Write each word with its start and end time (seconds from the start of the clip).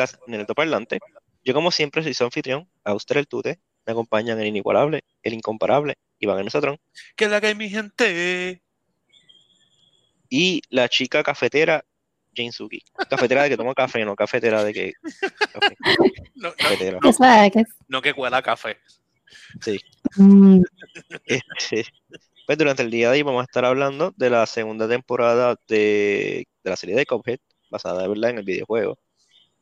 podcast 0.00 0.26
Neto 0.26 0.54
Parlante. 0.54 0.98
Yo, 1.44 1.52
como 1.52 1.70
siempre, 1.70 2.02
soy 2.02 2.14
su 2.14 2.24
anfitrión, 2.24 2.68
usted 2.84 3.16
el 3.16 3.28
Tute. 3.28 3.60
Me 3.86 3.92
acompañan 3.92 4.40
el 4.40 4.46
inigualable, 4.46 5.04
el 5.22 5.34
incomparable, 5.34 5.96
Iván 6.18 6.38
Enesatrón. 6.38 6.78
¿Qué 7.16 7.24
es 7.26 7.30
la 7.30 7.40
que 7.40 7.48
hay, 7.48 7.54
mi 7.54 7.68
gente? 7.68 8.62
Y 10.28 10.62
la 10.70 10.88
chica 10.88 11.22
cafetera, 11.22 11.84
Jane 12.34 12.52
Suki. 12.52 12.82
Cafetera 13.08 13.42
de 13.42 13.50
que 13.50 13.56
toma 13.56 13.74
café, 13.74 14.04
no 14.04 14.14
cafetera 14.16 14.64
de 14.64 14.72
que. 14.72 14.92
No, 16.34 16.54
no, 17.88 18.00
que 18.00 18.14
cuela 18.14 18.40
café. 18.40 18.78
Sí. 19.60 19.78
Mm. 20.16 20.62
Este, 21.26 21.84
pues 22.46 22.56
durante 22.56 22.82
el 22.82 22.90
día 22.90 23.10
de 23.10 23.18
hoy 23.18 23.22
vamos 23.22 23.42
a 23.42 23.44
estar 23.44 23.66
hablando 23.66 24.14
de 24.16 24.30
la 24.30 24.46
segunda 24.46 24.88
temporada 24.88 25.56
de, 25.68 26.46
de 26.64 26.70
la 26.70 26.76
serie 26.76 26.96
de 26.96 27.04
Cuphead, 27.04 27.40
basada 27.70 28.00
de 28.00 28.08
verdad 28.08 28.30
en 28.30 28.38
el 28.38 28.44
videojuego. 28.44 28.98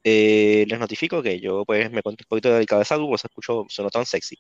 Eh, 0.05 0.65
les 0.69 0.79
notifico 0.79 1.23
que 1.23 1.41
yo 1.41 1.65
pues 1.65 1.91
me 1.91 2.03
conté 2.03 2.25
un 2.25 2.29
poquito 2.29 2.55
de 2.55 2.67
cabeza 2.67 2.97
pues 2.99 3.25
escucho, 3.25 3.67
sueno 3.69 3.91
tan 3.91 4.07
sexy. 4.07 4.39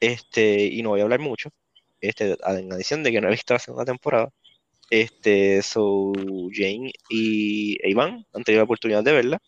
Este, 0.00 0.64
y 0.66 0.82
no 0.82 0.90
voy 0.90 1.00
a 1.00 1.04
hablar 1.04 1.20
mucho. 1.20 1.50
Este, 2.00 2.36
en 2.46 2.72
adición 2.72 3.02
de 3.02 3.12
que 3.12 3.20
no 3.20 3.28
he 3.28 3.32
visto 3.32 3.54
la 3.54 3.60
segunda 3.60 3.84
temporada. 3.84 4.30
Este, 4.90 5.62
so 5.62 6.12
Jane 6.52 6.92
y 7.10 7.76
Iván 7.88 8.26
han 8.32 8.44
tenido 8.44 8.60
la 8.60 8.64
oportunidad 8.64 9.04
de 9.04 9.12
verla. 9.12 9.42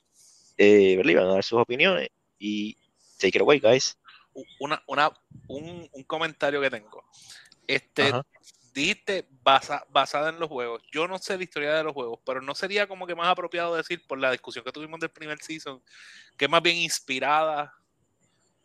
Eh, 0.57 0.97
verla 0.97 1.13
y 1.13 1.15
van 1.15 1.27
a 1.27 1.35
dar 1.35 1.45
sus 1.45 1.59
opiniones. 1.59 2.09
Y 2.39 2.77
take 3.19 3.39
it 3.39 3.41
away, 3.41 3.59
guys. 3.59 3.97
Una, 4.61 4.83
una, 4.87 5.11
un, 5.49 5.89
un 5.93 6.03
comentario 6.05 6.61
que 6.61 6.71
tengo. 6.71 7.05
Este, 7.67 8.13
dijiste 8.73 9.27
basa, 9.43 9.85
basada 9.91 10.31
en 10.31 10.39
los 10.39 10.49
juegos. 10.49 10.83
Yo 10.91 11.09
no 11.09 11.19
sé 11.19 11.37
la 11.37 11.45
historia 11.45 11.75
de 11.75 11.85
los 11.85 11.93
juegos, 11.93 12.21
pero 12.25 12.41
no 12.41 12.55
sería 12.55 12.87
como 12.87 13.07
que 13.07 13.15
más 13.15 13.29
apropiado 13.29 13.75
decir 13.75 14.07
por 14.07 14.19
la 14.19 14.31
discusión 14.31 14.65
que 14.65 14.73
tuvimos 14.73 15.01
del 15.01 15.11
primer 15.11 15.39
season, 15.41 15.83
que 16.37 16.45
es 16.45 16.51
más 16.51 16.63
bien 16.63 16.77
inspirada 16.77 17.75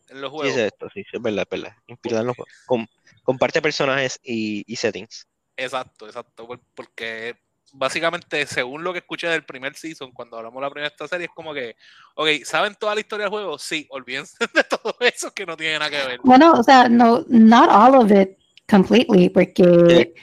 en 0.09 0.21
los 0.21 0.31
juegos. 0.31 0.53
Sí, 0.53 0.59
es 0.59 0.67
esto, 0.67 0.87
sí, 0.93 1.03
es 1.11 1.21
verdad, 1.21 1.43
es 1.49 1.61
verdad. 1.61 1.77
Inspirada 1.87 2.21
en 2.21 2.27
los 2.27 2.35
juegos. 2.35 2.89
comparte 3.23 3.61
personajes 3.61 4.19
y, 4.23 4.63
y, 4.71 4.75
settings. 4.75 5.27
Exacto, 5.57 6.05
exacto. 6.05 6.47
Porque 6.75 7.37
básicamente, 7.73 8.45
según 8.45 8.83
lo 8.83 8.93
que 8.93 8.99
escuché 8.99 9.27
del 9.27 9.45
primer 9.45 9.75
season, 9.75 10.11
cuando 10.11 10.37
hablamos 10.37 10.61
de 10.61 10.61
la 10.61 10.69
primera 10.69 10.89
de 10.89 10.93
esta 10.93 11.07
serie, 11.07 11.25
es 11.25 11.33
como 11.33 11.53
que, 11.53 11.75
ok, 12.15 12.27
¿saben 12.43 12.75
toda 12.75 12.93
la 12.93 13.01
historia 13.01 13.25
del 13.25 13.31
juego? 13.31 13.57
Sí, 13.57 13.87
olvídense 13.89 14.37
de 14.53 14.63
todo 14.63 14.95
eso 14.99 15.33
que 15.33 15.45
no 15.45 15.57
tiene 15.57 15.79
nada 15.79 15.89
que 15.89 16.07
ver. 16.07 16.19
Bueno, 16.23 16.53
o 16.53 16.63
sea, 16.63 16.87
no, 16.87 17.25
not 17.27 17.69
all 17.71 17.95
of 17.95 18.11
it 18.11 18.37
completely, 18.69 19.29
porque, 19.29 20.13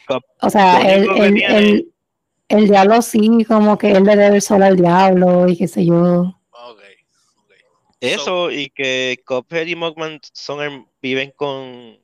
o 0.41 0.51
sea, 0.51 0.81
el, 0.81 1.09
el, 1.11 1.43
el, 1.43 1.93
el, 2.49 2.69
diablo 2.69 3.03
sí, 3.03 3.45
como 3.47 3.79
que 3.79 3.93
él 3.93 4.05
le 4.05 4.17
debe 4.17 4.41
solo 4.41 4.65
al 4.65 4.77
diablo 4.77 5.49
y 5.49 5.57
qué 5.57 5.69
sé 5.69 5.87
yo. 5.87 6.35
Okay, 6.51 6.97
Eso 8.01 8.51
y 8.51 8.71
que 8.71 9.21
Cophead 9.25 9.67
y 9.67 9.77
Mogman 9.77 10.21
son 10.33 10.87
viven 11.01 11.33
con 11.37 11.99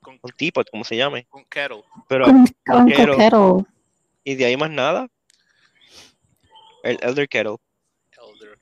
con, 0.00 0.18
con 0.18 0.32
Teapot, 0.32 0.68
como 0.70 0.84
se 0.84 0.96
llame. 0.96 1.26
Con 1.30 1.44
Kettle. 1.44 1.84
Pero, 2.08 2.26
con, 2.26 2.46
con 2.66 2.86
Kettle. 2.88 3.64
Y 4.24 4.34
de 4.34 4.44
ahí 4.44 4.56
más 4.56 4.70
nada. 4.70 5.08
El 6.82 6.98
Elder 7.02 7.28
Kettle. 7.28 7.56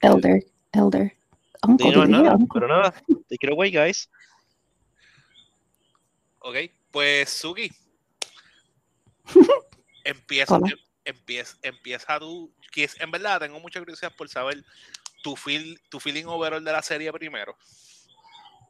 Elder. 0.02 0.46
Elder. 0.72 1.16
Elder. 1.62 2.08
nada, 2.08 2.38
pero 2.52 2.68
nada. 2.68 2.92
Take 3.28 3.46
it 3.46 3.50
away, 3.50 3.70
guys. 3.70 4.08
Ok, 6.40 6.56
pues 6.90 7.30
Suki. 7.30 7.70
empieza, 10.04 10.56
em, 10.56 10.62
empieza, 11.04 11.56
empieza 11.62 12.18
tú. 12.18 12.52
En 12.98 13.10
verdad, 13.10 13.40
tengo 13.40 13.60
mucha 13.60 13.80
curiosidad 13.80 14.12
por 14.16 14.28
saber 14.28 14.64
tu, 15.22 15.36
feel, 15.36 15.80
tu 15.88 16.00
feeling 16.00 16.24
overall 16.26 16.64
de 16.64 16.72
la 16.72 16.82
serie 16.82 17.12
primero. 17.12 17.56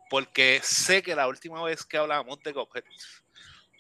Porque 0.09 0.61
sé 0.63 1.03
que 1.03 1.15
la 1.15 1.29
última 1.29 1.63
vez 1.63 1.85
que 1.85 1.97
hablábamos 1.97 2.43
de 2.43 2.53
Cuphead, 2.53 2.85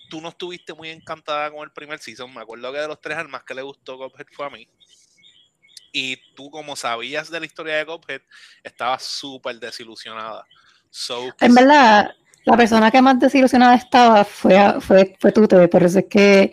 tú 0.09 0.21
no 0.21 0.29
estuviste 0.29 0.75
muy 0.75 0.91
encantada 0.91 1.51
con 1.51 1.61
el 1.63 1.73
primer 1.73 1.99
season. 1.99 2.33
Me 2.33 2.43
acuerdo 2.43 2.73
que 2.73 2.79
de 2.79 2.89
los 2.89 3.01
tres 3.01 3.17
al 3.17 3.29
más 3.29 3.43
que 3.43 3.55
le 3.55 3.63
gustó 3.63 3.99
Cuphead 3.99 4.27
fue 4.33 4.47
a 4.47 4.51
mí. 4.51 4.69
Y 5.93 6.17
tú, 6.35 6.51
como 6.51 6.77
sabías 6.77 7.31
de 7.31 7.41
la 7.41 7.47
historia 7.47 7.77
de 7.77 7.87
Cuphead, 7.87 8.23
estabas 8.63 9.03
súper 9.03 9.59
desilusionada. 9.59 10.47
en 11.41 11.55
verdad, 11.55 12.15
la 12.45 12.57
persona 12.57 12.91
que 12.91 13.03
más 13.03 13.19
desilusionada 13.19 13.75
estaba 13.75 14.25
fue, 14.25 14.81
fue, 14.81 15.15
fue 15.19 15.33
tú, 15.33 15.47
por 15.47 15.83
eso 15.83 15.99
es 15.99 16.07
que 16.07 16.53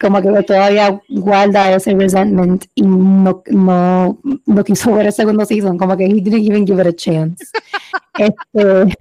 como 0.00 0.20
que 0.20 0.42
todavía 0.42 1.00
guarda 1.08 1.72
ese 1.72 1.94
resentment 1.94 2.64
y 2.74 2.82
no, 2.82 3.42
no, 3.46 4.18
no 4.44 4.64
quiso 4.64 4.92
ver 4.94 5.06
el 5.06 5.12
segundo 5.12 5.44
season, 5.44 5.78
como 5.78 5.96
que 5.96 6.04
he 6.04 6.14
didn't 6.14 6.46
even 6.46 6.66
give 6.66 6.80
it 6.80 6.86
a 6.86 6.92
chance. 6.92 7.44
este, 8.18 8.96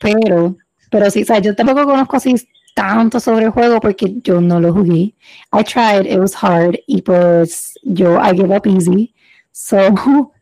pero, 0.00 0.56
pero 0.90 1.10
sí, 1.10 1.22
o 1.22 1.24
sea, 1.24 1.38
yo 1.38 1.54
tampoco 1.54 1.84
conozco 1.84 2.16
así 2.16 2.34
tanto 2.74 3.18
sobre 3.18 3.46
el 3.46 3.50
juego 3.50 3.80
porque 3.80 4.14
yo 4.22 4.40
no 4.40 4.60
lo 4.60 4.72
jugué. 4.72 5.14
I 5.52 5.64
tried, 5.64 6.06
it 6.06 6.18
was 6.18 6.34
hard 6.40 6.78
y 6.86 7.02
pues 7.02 7.74
yo 7.82 8.20
I 8.20 8.36
gave 8.36 8.56
up 8.56 8.66
easy. 8.66 9.14
So, 9.60 9.76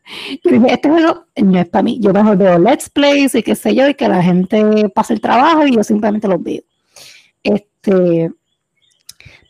yo 0.43 0.51
dije, 0.51 0.73
este 0.73 0.89
juego 0.89 1.25
no 1.37 1.59
es 1.59 1.67
para 1.67 1.81
mí. 1.81 1.99
Yo 1.99 2.13
mejor 2.13 2.37
veo 2.37 2.59
Let's 2.59 2.87
Plays 2.87 3.33
y 3.33 3.41
qué 3.41 3.55
sé 3.55 3.73
yo, 3.73 3.87
y 3.87 3.95
que 3.95 4.07
la 4.07 4.21
gente 4.21 4.89
pase 4.89 5.13
el 5.13 5.21
trabajo 5.21 5.65
y 5.65 5.75
yo 5.75 5.83
simplemente 5.83 6.27
los 6.27 6.41
veo. 6.41 6.61
Este, 7.41 8.31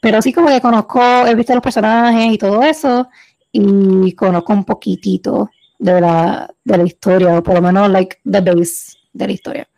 pero 0.01 0.21
sí 0.21 0.31
como 0.31 0.47
que 0.47 0.61
conozco, 0.61 1.01
he 1.27 1.35
visto 1.35 1.53
los 1.53 1.61
personajes 1.61 2.31
y 2.31 2.37
todo 2.37 2.63
eso, 2.63 3.09
y 3.51 4.13
conozco 4.13 4.53
un 4.53 4.63
poquitito 4.63 5.49
de 5.77 5.99
la, 5.99 6.49
de 6.63 6.77
la 6.77 6.83
historia, 6.85 7.37
o 7.37 7.43
por 7.43 7.55
lo 7.55 7.61
menos 7.61 7.89
like 7.89 8.19
the 8.23 8.39
base 8.39 8.97
de 9.11 9.27
la 9.27 9.33
historia. 9.33 9.69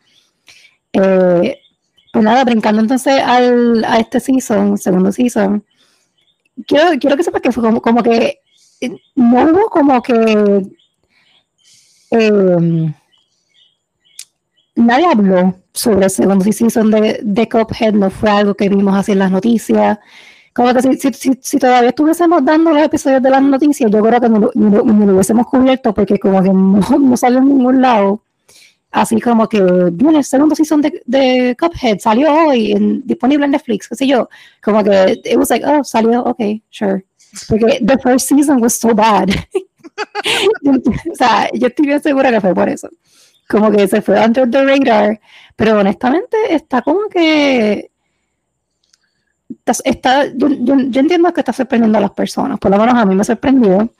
Eh, 0.93 1.61
pues 2.13 2.23
nada, 2.23 2.43
brincando 2.43 2.79
entonces 2.79 3.19
al, 3.23 3.83
a 3.85 3.97
este 3.97 4.19
season, 4.19 4.77
segundo 4.77 5.11
season, 5.11 5.65
quiero, 6.67 6.91
quiero 6.99 7.17
que 7.17 7.23
sepas 7.23 7.41
que 7.41 7.51
fue 7.51 7.63
como, 7.63 7.81
como 7.81 8.03
que 8.03 8.41
no 9.15 9.43
hubo 9.43 9.69
como 9.69 10.01
que 10.01 10.63
eh, 12.11 12.93
nadie 14.75 15.05
habló 15.05 15.55
sobre 15.73 16.05
el 16.05 16.11
segundo 16.11 16.45
season 16.51 16.91
de, 16.91 17.19
de 17.23 17.49
Cuphead, 17.49 17.93
no 17.93 18.09
fue 18.09 18.29
algo 18.29 18.55
que 18.55 18.69
vimos 18.69 18.95
así 18.95 19.11
en 19.11 19.19
las 19.19 19.31
noticias. 19.31 19.99
Como 20.53 20.73
que 20.73 20.81
si, 20.81 21.59
todavía 21.59 21.89
estuviésemos 21.89 22.43
dando 22.43 22.71
los 22.71 22.83
episodios 22.83 23.21
de 23.21 23.29
las 23.29 23.41
noticias, 23.41 23.89
yo 23.91 24.01
creo 24.01 24.19
que 24.19 24.29
no, 24.29 24.51
lo 24.53 25.13
hubiésemos 25.13 25.47
cubierto 25.47 25.93
porque 25.93 26.19
como 26.19 26.41
que 26.41 26.49
no, 26.49 26.79
no 26.99 27.17
salió 27.17 27.39
en 27.39 27.47
ningún 27.47 27.81
lado. 27.81 28.23
Así 28.91 29.21
como 29.21 29.47
que 29.47 29.61
viene 29.93 30.17
el 30.17 30.23
segundo 30.23 30.55
season 30.55 30.81
de, 30.81 31.03
de 31.05 31.55
Cuphead, 31.59 31.99
salió 31.99 32.33
hoy, 32.33 33.01
disponible 33.05 33.45
en 33.45 33.51
Netflix, 33.51 33.87
qué 33.87 33.95
sé 33.95 34.07
yo. 34.07 34.27
Como 34.63 34.83
que 34.83 35.21
it 35.25 35.37
was 35.37 35.51
like, 35.51 35.63
oh, 35.65 35.83
salió, 35.83 36.23
ok, 36.23 36.39
sure. 36.71 37.05
Porque 37.47 37.79
the 37.81 37.97
first 37.97 38.27
season 38.27 38.61
was 38.61 38.75
so 38.75 38.93
bad. 38.93 39.29
o 40.65 41.15
sea, 41.15 41.49
yo 41.53 41.67
estoy 41.67 41.87
bien 41.87 42.01
segura 42.01 42.31
que 42.31 42.41
fue 42.41 42.53
por 42.53 42.69
eso. 42.69 42.89
Como 43.47 43.71
que 43.71 43.87
se 43.87 44.01
fue 44.01 44.23
under 44.23 44.49
the 44.49 44.63
radar, 44.63 45.19
pero 45.55 45.79
honestamente 45.79 46.37
está 46.53 46.81
como 46.81 47.09
que 47.09 47.89
está, 49.65 50.25
yo, 50.35 50.47
yo, 50.47 50.99
entiendo 50.99 51.33
que 51.33 51.41
está 51.41 51.53
sorprendiendo 51.53 51.97
a 51.97 52.01
las 52.01 52.11
personas, 52.11 52.59
por 52.59 52.71
lo 52.71 52.77
menos 52.77 52.95
a 52.95 53.05
mí 53.05 53.15
me 53.15 53.23
sorprendió. 53.23 53.91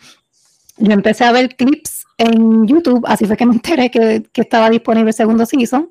Yo 0.77 0.93
empecé 0.93 1.25
a 1.25 1.31
ver 1.31 1.55
clips 1.55 2.05
en 2.17 2.67
YouTube, 2.67 3.03
así 3.07 3.25
fue 3.25 3.35
que 3.35 3.45
me 3.45 3.53
enteré 3.53 3.91
que, 3.91 4.23
que 4.31 4.41
estaba 4.41 4.69
disponible 4.69 5.09
el 5.09 5.15
segundo 5.15 5.45
season. 5.45 5.89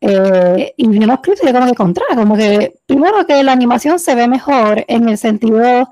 Eh, 0.00 0.74
y 0.76 0.88
vi 0.88 0.98
unos 0.98 1.20
clips 1.20 1.40
y 1.42 1.46
yo 1.46 1.52
como 1.52 1.66
que 1.66 1.74
contra, 1.74 2.04
como 2.14 2.36
que 2.36 2.74
primero 2.84 3.24
que 3.26 3.42
la 3.42 3.52
animación 3.52 3.98
se 3.98 4.14
ve 4.14 4.28
mejor 4.28 4.84
en 4.86 5.08
el 5.08 5.16
sentido 5.16 5.88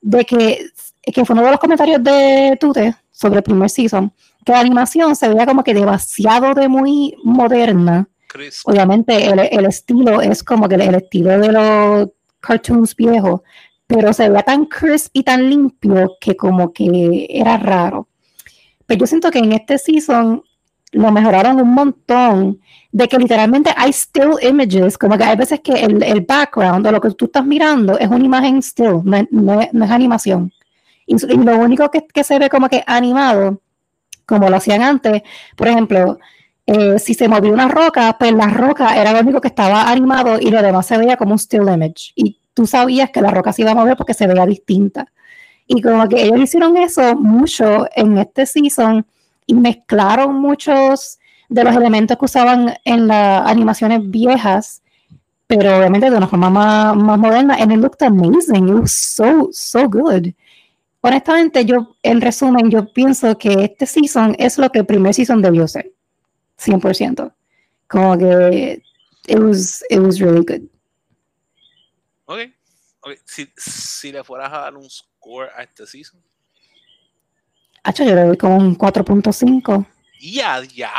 de 0.00 0.24
que, 0.24 0.66
que 1.02 1.24
fue 1.24 1.34
uno 1.34 1.44
de 1.44 1.50
los 1.50 1.60
comentarios 1.60 2.02
de 2.02 2.56
Tute 2.60 2.94
sobre 3.10 3.38
el 3.38 3.42
primer 3.42 3.70
season, 3.70 4.12
que 4.44 4.52
la 4.52 4.60
animación 4.60 5.16
se 5.16 5.28
veía 5.28 5.46
como 5.46 5.64
que 5.64 5.74
demasiado 5.74 6.54
de 6.54 6.68
muy 6.68 7.16
moderna. 7.24 8.08
Obviamente 8.64 9.26
el, 9.26 9.40
el, 9.40 9.66
estilo 9.66 10.20
es 10.20 10.42
como 10.44 10.68
que 10.68 10.74
el, 10.74 10.94
estilo 10.94 11.38
de 11.38 11.52
los 11.52 12.10
cartoons 12.40 12.94
viejos, 12.94 13.40
pero 13.86 14.12
se 14.12 14.28
veía 14.28 14.42
tan 14.42 14.66
crisp 14.66 15.10
y 15.14 15.22
tan 15.22 15.48
limpio 15.48 16.16
que 16.20 16.36
como 16.36 16.72
que 16.72 17.26
era 17.30 17.56
raro. 17.56 18.08
Pero 18.84 19.00
yo 19.00 19.06
siento 19.06 19.30
que 19.30 19.38
en 19.38 19.52
este 19.52 19.78
season 19.78 20.42
lo 20.92 21.10
mejoraron 21.10 21.60
un 21.60 21.74
montón, 21.74 22.60
de 22.92 23.08
que 23.08 23.18
literalmente 23.18 23.70
hay 23.76 23.92
still 23.92 24.36
images, 24.40 24.96
como 24.96 25.18
que 25.18 25.24
hay 25.24 25.36
veces 25.36 25.60
que 25.60 25.72
el, 25.72 26.02
el 26.02 26.22
background 26.22 26.86
o 26.86 26.92
lo 26.92 27.00
que 27.00 27.10
tú 27.10 27.26
estás 27.26 27.44
mirando 27.44 27.98
es 27.98 28.08
una 28.08 28.24
imagen 28.24 28.62
still, 28.62 29.00
no, 29.04 29.26
no, 29.30 29.60
es 29.60 29.90
animación. 29.90 30.52
Y, 31.06 31.16
lo 31.36 31.58
único 31.58 31.90
que, 31.90 32.06
que, 32.06 32.24
se 32.24 32.38
ve 32.38 32.48
como 32.48 32.68
que 32.68 32.82
animado, 32.86 33.60
como 34.24 34.48
lo 34.48 34.56
hacían 34.56 34.82
antes, 34.82 35.22
por 35.56 35.68
ejemplo, 35.68 36.18
eh, 36.66 36.98
si 36.98 37.14
se 37.14 37.28
movió 37.28 37.52
una 37.52 37.68
roca, 37.68 38.16
pues 38.18 38.32
la 38.32 38.48
roca 38.48 39.00
era 39.00 39.12
lo 39.12 39.20
único 39.20 39.40
que 39.40 39.48
estaba 39.48 39.88
animado 39.90 40.38
y 40.40 40.50
lo 40.50 40.62
demás 40.62 40.86
se 40.86 40.98
veía 40.98 41.16
como 41.16 41.32
un 41.32 41.38
still 41.38 41.68
image. 41.68 42.12
Y 42.16 42.40
tú 42.54 42.66
sabías 42.66 43.10
que 43.10 43.20
la 43.20 43.30
roca 43.30 43.52
se 43.52 43.62
iba 43.62 43.70
a 43.72 43.74
mover 43.74 43.96
porque 43.96 44.14
se 44.14 44.26
veía 44.26 44.46
distinta. 44.46 45.06
Y 45.66 45.80
como 45.82 46.08
que 46.08 46.22
ellos 46.22 46.40
hicieron 46.40 46.76
eso 46.76 47.14
mucho 47.14 47.86
en 47.94 48.18
este 48.18 48.46
season 48.46 48.98
y 48.98 49.04
mezclaron 49.54 50.34
muchos 50.34 51.18
de 51.48 51.64
los 51.64 51.74
elementos 51.76 52.16
que 52.18 52.24
usaban 52.24 52.74
en 52.84 53.06
las 53.06 53.48
animaciones 53.48 54.00
viejas, 54.10 54.82
pero 55.46 55.78
obviamente 55.78 56.10
de 56.10 56.16
una 56.16 56.26
forma 56.26 56.50
más, 56.50 56.96
más 56.96 57.18
moderna. 57.18 57.56
And 57.58 57.72
it 57.72 57.78
looked 57.78 58.02
amazing. 58.02 58.68
It 58.68 58.74
was 58.74 58.92
so, 58.92 59.48
so 59.52 59.88
good. 59.88 60.32
Honestamente, 61.00 61.64
yo, 61.64 61.96
en 62.02 62.20
resumen, 62.20 62.70
yo 62.70 62.92
pienso 62.92 63.38
que 63.38 63.64
este 63.64 63.86
season 63.86 64.34
es 64.38 64.58
lo 64.58 64.70
que 64.70 64.80
el 64.80 64.86
primer 64.86 65.14
season 65.14 65.40
debió 65.40 65.68
ser. 65.68 65.92
100%. 66.58 67.32
Como 67.86 68.18
que 68.18 68.82
it 69.28 69.38
was, 69.38 69.84
it 69.88 70.00
was 70.00 70.18
really 70.18 70.44
good. 70.44 70.68
Ok. 72.24 72.40
okay. 73.00 73.16
Si, 73.24 73.48
si 73.56 74.10
le 74.10 74.24
fueras 74.24 74.52
a 74.52 74.58
dar 74.58 74.76
un 74.76 74.90
score 74.90 75.48
a 75.56 75.62
este 75.62 75.86
season. 75.86 76.20
Hacho, 77.86 78.02
yo 78.02 78.16
le 78.16 78.22
doy 78.22 78.36
como 78.36 78.56
un 78.56 78.76
4.5. 78.76 79.86
Ya, 80.20 80.60
ya. 80.74 80.90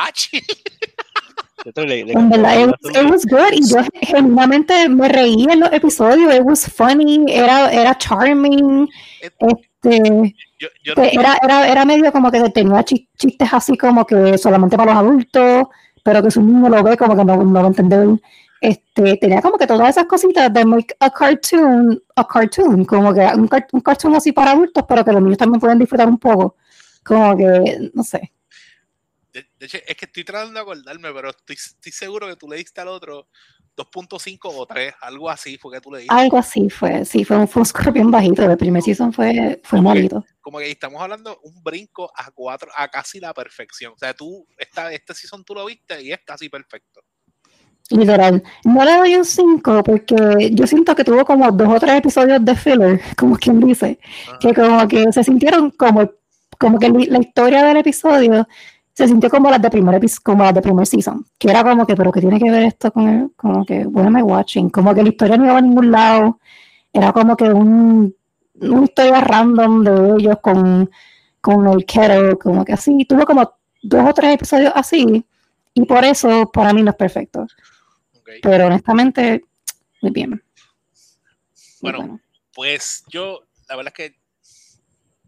en 1.65 2.29
verdad, 2.29 2.61
it 2.61 2.67
was, 2.67 2.95
it 2.95 3.11
was, 3.11 3.25
good 3.25 3.51
y 3.51 3.67
yo 3.67 3.79
genuinamente 4.01 4.87
me 4.87 5.09
reí 5.09 5.45
en 5.49 5.59
los 5.59 5.73
episodios, 5.73 6.33
it 6.33 6.43
was 6.43 6.65
funny, 6.65 7.25
era, 7.27 7.69
era 7.73 7.97
charming, 7.97 8.87
este, 9.21 10.33
yo, 10.57 10.69
yo 10.81 10.93
no 10.95 11.03
era, 11.03 11.37
era, 11.43 11.67
era 11.67 11.83
medio 11.83 12.09
como 12.13 12.31
que 12.31 12.49
tenía 12.51 12.85
chistes 12.85 13.49
así 13.51 13.77
como 13.77 14.05
que 14.05 14.37
solamente 14.37 14.77
para 14.77 14.93
los 14.93 15.03
adultos, 15.03 15.67
pero 16.03 16.23
que 16.23 16.31
su 16.31 16.41
niño 16.41 16.69
lo 16.69 16.83
ve 16.83 16.95
como 16.95 17.17
que 17.17 17.25
no, 17.25 17.35
no 17.35 17.59
va 17.59 17.65
a 17.65 17.67
entender. 17.67 18.07
Este, 18.61 19.17
tenía 19.17 19.41
como 19.41 19.57
que 19.57 19.67
todas 19.67 19.89
esas 19.89 20.05
cositas 20.05 20.51
de 20.53 20.63
make 20.63 20.95
a 20.99 21.09
cartoon, 21.09 22.01
a 22.15 22.25
cartoon, 22.25 22.85
como 22.85 23.13
que 23.13 23.19
un, 23.35 23.49
un 23.73 23.81
cartoon 23.81 24.15
así 24.15 24.31
para 24.31 24.51
adultos, 24.51 24.85
pero 24.87 25.03
que 25.03 25.11
los 25.11 25.21
niños 25.21 25.37
también 25.37 25.59
pueden 25.59 25.79
disfrutar 25.79 26.07
un 26.07 26.17
poco. 26.17 26.55
Como 27.07 27.37
que, 27.37 27.91
no 27.93 28.03
sé. 28.03 28.31
De, 29.31 29.45
hecho, 29.59 29.77
es 29.85 29.95
que 29.95 30.05
estoy 30.05 30.23
tratando 30.23 30.53
de 30.55 30.59
acordarme, 30.61 31.13
pero 31.13 31.29
estoy, 31.29 31.55
estoy 31.55 31.91
seguro 31.91 32.27
que 32.27 32.35
tú 32.35 32.49
le 32.49 32.57
diste 32.57 32.81
al 32.81 32.87
otro 32.87 33.27
2.5 33.77 34.39
o 34.43 34.65
3, 34.65 34.95
algo 35.01 35.29
así 35.29 35.57
fue 35.57 35.73
que 35.73 35.81
tú 35.81 35.91
le 35.91 35.99
diste. 35.99 36.13
Algo 36.13 36.37
así 36.37 36.67
fue, 36.69 37.05
sí, 37.05 37.23
fue 37.23 37.37
un, 37.37 37.47
fue 37.47 37.61
un 37.61 37.93
bien 37.93 38.09
bajito. 38.09 38.43
El 38.43 38.57
primer 38.57 38.81
season 38.81 39.13
fue, 39.13 39.61
fue 39.63 39.77
como 39.77 39.89
malito. 39.89 40.23
Que, 40.23 40.33
como 40.41 40.57
que 40.57 40.71
estamos 40.71 40.99
hablando 40.99 41.39
un 41.43 41.63
brinco 41.63 42.11
a 42.15 42.31
cuatro, 42.31 42.71
a 42.75 42.87
casi 42.87 43.19
la 43.19 43.33
perfección. 43.33 43.93
O 43.93 43.97
sea, 43.97 44.15
tú, 44.15 44.47
esta, 44.57 44.91
este 44.91 45.13
season 45.13 45.43
tú 45.43 45.53
lo 45.53 45.65
viste 45.65 46.01
y 46.01 46.11
es 46.11 46.19
casi 46.25 46.49
perfecto. 46.49 47.01
Literal. 47.91 48.43
No 48.65 48.83
le 48.83 48.97
doy 48.97 49.15
un 49.15 49.23
5 49.23 49.83
porque 49.83 50.49
yo 50.51 50.67
siento 50.67 50.93
que 50.93 51.05
tuvo 51.05 51.23
como 51.23 51.49
dos 51.51 51.69
o 51.69 51.79
tres 51.79 51.99
episodios 51.99 52.43
de 52.43 52.55
filler, 52.55 52.99
como 53.15 53.37
quien 53.37 53.59
dice, 53.59 53.99
Ajá. 54.27 54.39
que 54.39 54.53
como 54.53 54.87
que 54.87 55.11
se 55.13 55.23
sintieron 55.23 55.69
como 55.71 56.09
como 56.57 56.79
que 56.79 56.89
la 57.09 57.19
historia 57.19 57.63
del 57.63 57.77
episodio 57.77 58.47
se 58.97 59.07
sintió 59.07 59.29
como 59.29 59.51
las 59.51 59.61
de 59.61 59.69
primer 59.69 60.01
como 60.23 60.43
las 60.43 60.55
de 60.55 60.61
primer 60.61 60.87
season, 60.87 61.23
que 61.37 61.51
era 61.51 61.63
como 61.63 61.85
que, 61.85 61.95
pero 61.95 62.11
que 62.11 62.19
tiene 62.19 62.39
que 62.39 62.49
ver 62.49 62.63
esto 62.63 62.91
con 62.91 63.07
el, 63.07 63.31
como 63.35 63.63
que, 63.63 63.85
what 63.85 64.07
am 64.07 64.17
I 64.17 64.23
watching? 64.23 64.71
Como 64.71 64.95
que 64.95 65.03
la 65.03 65.09
historia 65.09 65.37
no 65.37 65.45
iba 65.45 65.57
a 65.57 65.61
ningún 65.61 65.91
lado, 65.91 66.39
era 66.91 67.13
como 67.13 67.37
que 67.37 67.43
un, 67.43 68.15
una 68.55 68.83
historia 68.83 69.21
random 69.21 69.83
de 69.83 70.15
ellos 70.17 70.37
con, 70.41 70.89
con 71.41 71.67
el 71.67 71.85
kettle, 71.85 72.37
como 72.39 72.65
que 72.65 72.73
así, 72.73 73.05
tuvo 73.05 73.23
como 73.23 73.53
dos 73.83 74.09
o 74.09 74.13
tres 74.15 74.33
episodios 74.33 74.71
así, 74.73 75.23
y 75.75 75.85
por 75.85 76.03
eso 76.03 76.49
para 76.51 76.73
mí 76.73 76.81
no 76.81 76.89
es 76.89 76.97
perfecto. 76.97 77.45
Okay. 78.21 78.41
Pero 78.41 78.65
honestamente, 78.65 79.43
muy 80.01 80.11
bien. 80.11 80.29
Muy 80.31 80.41
bueno, 81.81 81.97
bueno, 81.99 82.19
pues 82.55 83.03
yo, 83.09 83.43
la 83.69 83.75
verdad 83.75 83.93
es 83.95 84.09
que 84.09 84.15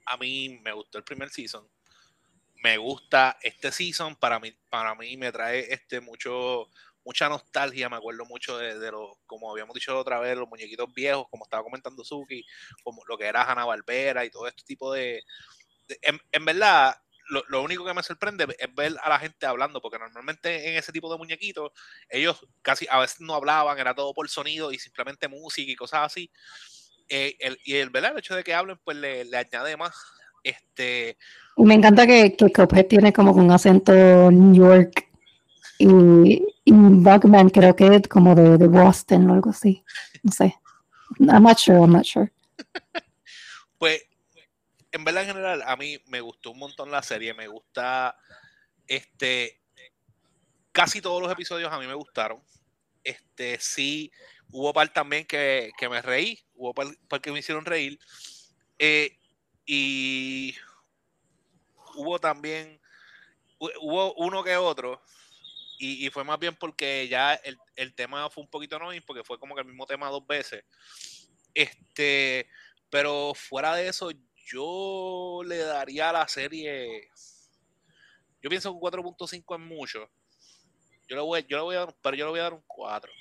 a 0.10 0.18
mí 0.18 0.60
me 0.64 0.74
gustó 0.74 0.98
el 0.98 1.04
primer 1.04 1.30
season. 1.30 1.66
Me 2.64 2.78
gusta 2.78 3.38
este 3.42 3.72
season. 3.72 4.16
Para 4.16 4.40
mí, 4.40 4.52
para 4.70 4.96
mí 4.96 5.16
me 5.16 5.32
trae 5.32 5.72
este 5.72 6.02
mucho, 6.02 6.68
mucha 7.06 7.30
nostalgia. 7.30 7.90
Me 7.90 7.98
acuerdo 7.98 8.26
mucho 8.26 8.58
de, 8.58 8.78
de 8.80 8.92
los, 8.92 9.18
como 9.28 9.52
habíamos 9.52 9.76
dicho 9.76 9.98
otra 9.98 10.20
vez, 10.20 10.36
los 10.36 10.50
muñequitos 10.50 10.92
viejos, 10.94 11.28
como 11.30 11.46
estaba 11.46 11.64
comentando 11.64 12.04
Suki, 12.04 12.44
como 12.84 13.04
lo 13.08 13.18
que 13.18 13.26
era 13.26 13.44
Hanna 13.44 13.66
Barbera 13.66 14.26
y 14.26 14.32
todo 14.32 14.48
este 14.48 14.64
tipo 14.64 14.92
de. 14.92 15.24
de 15.88 16.00
en, 16.02 16.20
en, 16.32 16.44
verdad, 16.44 16.96
lo, 17.30 17.44
lo, 17.48 17.62
único 17.62 17.86
que 17.86 17.94
me 17.94 18.02
sorprende 18.02 18.48
es 18.58 18.74
ver 18.74 18.96
a 19.04 19.10
la 19.10 19.20
gente 19.20 19.46
hablando, 19.46 19.80
porque 19.80 20.00
normalmente 20.00 20.72
en 20.72 20.76
ese 20.76 20.92
tipo 20.92 21.12
de 21.12 21.20
muñequitos, 21.20 21.72
ellos 22.10 22.48
casi 22.64 22.88
a 22.90 22.98
veces 22.98 23.22
no 23.22 23.36
hablaban, 23.36 23.78
era 23.78 23.94
todo 23.94 24.12
por 24.16 24.28
sonido 24.28 24.72
y 24.72 24.80
simplemente 24.80 25.28
música 25.28 25.72
y 25.72 25.76
cosas 25.76 26.08
así 26.08 26.32
eh, 27.10 27.36
el, 27.40 27.60
y 27.64 27.76
el, 27.76 27.90
¿verdad? 27.90 28.12
el 28.14 28.20
hecho 28.20 28.36
de 28.36 28.44
que 28.44 28.54
hablen, 28.54 28.80
pues 28.84 28.98
le, 28.98 29.26
le 29.26 29.38
añade 29.38 29.76
más. 29.78 29.96
Este... 30.44 31.18
Y 31.58 31.64
me 31.64 31.74
encanta 31.74 32.08
que, 32.08 32.36
que 32.36 32.52
Cuphead 32.52 32.88
tiene 32.88 33.12
como 33.12 33.32
un 33.32 33.52
acento 33.52 34.32
New 34.32 34.54
York 34.54 35.10
y, 35.80 36.46
y 36.66 36.72
Bugman 36.72 37.50
creo 37.50 37.76
que 37.76 37.96
es 37.96 38.08
como 38.08 38.36
de, 38.36 38.58
de, 38.58 38.68
Boston 38.68 39.30
o 39.30 39.34
algo 39.34 39.50
así. 39.50 39.84
No 40.24 40.32
sé. 40.32 40.56
I'm 41.20 41.44
not 41.44 41.58
sure, 41.58 41.80
I'm 41.80 41.94
not 41.94 42.06
sure. 42.06 42.32
pues, 43.78 44.06
en 44.92 45.04
verdad, 45.06 45.24
en 45.24 45.30
general, 45.30 45.64
a 45.66 45.76
mí 45.78 45.98
me 46.08 46.20
gustó 46.20 46.52
un 46.52 46.60
montón 46.60 46.92
la 46.92 47.02
serie. 47.02 47.34
Me 47.34 47.48
gusta, 47.48 48.18
este, 48.88 49.62
casi 50.74 51.02
todos 51.02 51.22
los 51.22 51.32
episodios 51.32 51.72
a 51.72 51.80
mí 51.80 51.88
me 51.88 51.94
gustaron. 51.94 52.42
Este, 53.02 53.58
sí, 53.60 54.12
hubo 54.52 54.74
par 54.74 54.90
también 54.90 55.26
que, 55.26 55.72
que 55.78 55.88
me 55.88 56.02
reí, 56.02 56.44
hubo 56.60 56.74
par, 56.74 56.88
par, 57.08 57.22
que 57.22 57.32
me 57.32 57.40
hicieron 57.40 57.66
reír. 57.66 57.98
Eh, 58.78 59.18
y 59.66 60.56
hubo 61.96 62.20
también, 62.20 62.80
hubo 63.58 64.14
uno 64.16 64.44
que 64.44 64.58
otro, 64.58 65.02
y, 65.82 66.10
fue 66.10 66.26
más 66.26 66.38
bien 66.38 66.56
porque 66.58 67.08
ya 67.08 67.36
el, 67.36 67.58
el, 67.78 67.96
tema 67.96 68.30
fue 68.30 68.44
un 68.44 68.50
poquito 68.50 68.76
annoying, 68.76 69.02
porque 69.08 69.24
fue 69.24 69.40
como 69.40 69.56
que 69.56 69.62
el 69.62 69.68
mismo 69.68 69.86
tema 69.86 70.10
dos 70.10 70.28
veces. 70.28 70.66
Este, 71.54 72.50
pero 72.90 73.34
fuera 73.34 73.76
de 73.76 73.88
eso, 73.88 74.12
yo 74.46 75.42
le 75.46 75.58
daría 75.60 76.10
a 76.10 76.14
la 76.14 76.28
serie, 76.28 77.10
yo 78.42 78.50
pienso 78.50 78.72
que 78.72 78.76
un 78.76 78.82
4.5 78.82 79.56
es 79.56 79.62
mucho. 79.62 80.10
Yo 81.08 81.16
le 81.16 81.22
voy, 81.22 81.46
yo 81.48 81.58
le 81.58 81.64
voy 81.64 81.76
a 81.78 81.80
dar, 81.80 81.96
pero 82.02 82.18
yo 82.18 82.26
le 82.26 82.32
voy 82.32 82.40
a 82.42 82.44
dar 82.44 82.54
un 82.54 82.64
4 82.68 83.12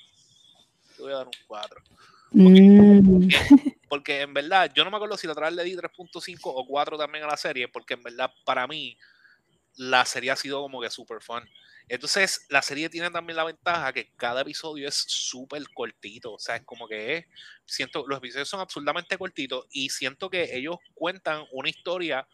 te 0.98 1.02
voy 1.04 1.12
a 1.12 1.16
dar 1.18 1.26
un 1.26 1.32
4. 1.46 1.82
Porque, 2.30 2.60
mm. 2.60 3.06
porque, 3.06 3.28
porque, 3.88 4.20
en 4.22 4.34
verdad, 4.34 4.70
yo 4.74 4.84
no 4.84 4.90
me 4.90 4.96
acuerdo 4.96 5.16
si 5.16 5.26
la 5.26 5.32
otra 5.32 5.46
vez 5.46 5.56
le 5.56 5.64
di 5.64 5.74
3.5 5.74 6.38
o 6.44 6.66
4 6.66 6.98
también 6.98 7.24
a 7.24 7.28
la 7.28 7.36
serie, 7.36 7.68
porque 7.68 7.94
en 7.94 8.02
verdad, 8.02 8.30
para 8.44 8.66
mí, 8.66 8.96
la 9.76 10.04
serie 10.04 10.30
ha 10.30 10.36
sido 10.36 10.60
como 10.60 10.80
que 10.80 10.90
super 10.90 11.22
fun. 11.22 11.48
Entonces, 11.88 12.46
la 12.50 12.60
serie 12.60 12.90
tiene 12.90 13.10
también 13.10 13.36
la 13.36 13.44
ventaja 13.44 13.92
que 13.92 14.12
cada 14.16 14.42
episodio 14.42 14.86
es 14.88 14.94
súper 15.06 15.62
cortito. 15.72 16.34
O 16.34 16.38
sea, 16.38 16.56
es 16.56 16.62
como 16.64 16.86
que 16.86 17.16
es. 17.16 17.26
Siento, 17.64 18.04
los 18.06 18.18
episodios 18.18 18.48
son 18.48 18.60
absolutamente 18.60 19.16
cortitos 19.16 19.66
y 19.70 19.88
siento 19.88 20.28
que 20.28 20.54
ellos 20.54 20.76
cuentan 20.94 21.44
una 21.52 21.70
historia 21.70 22.26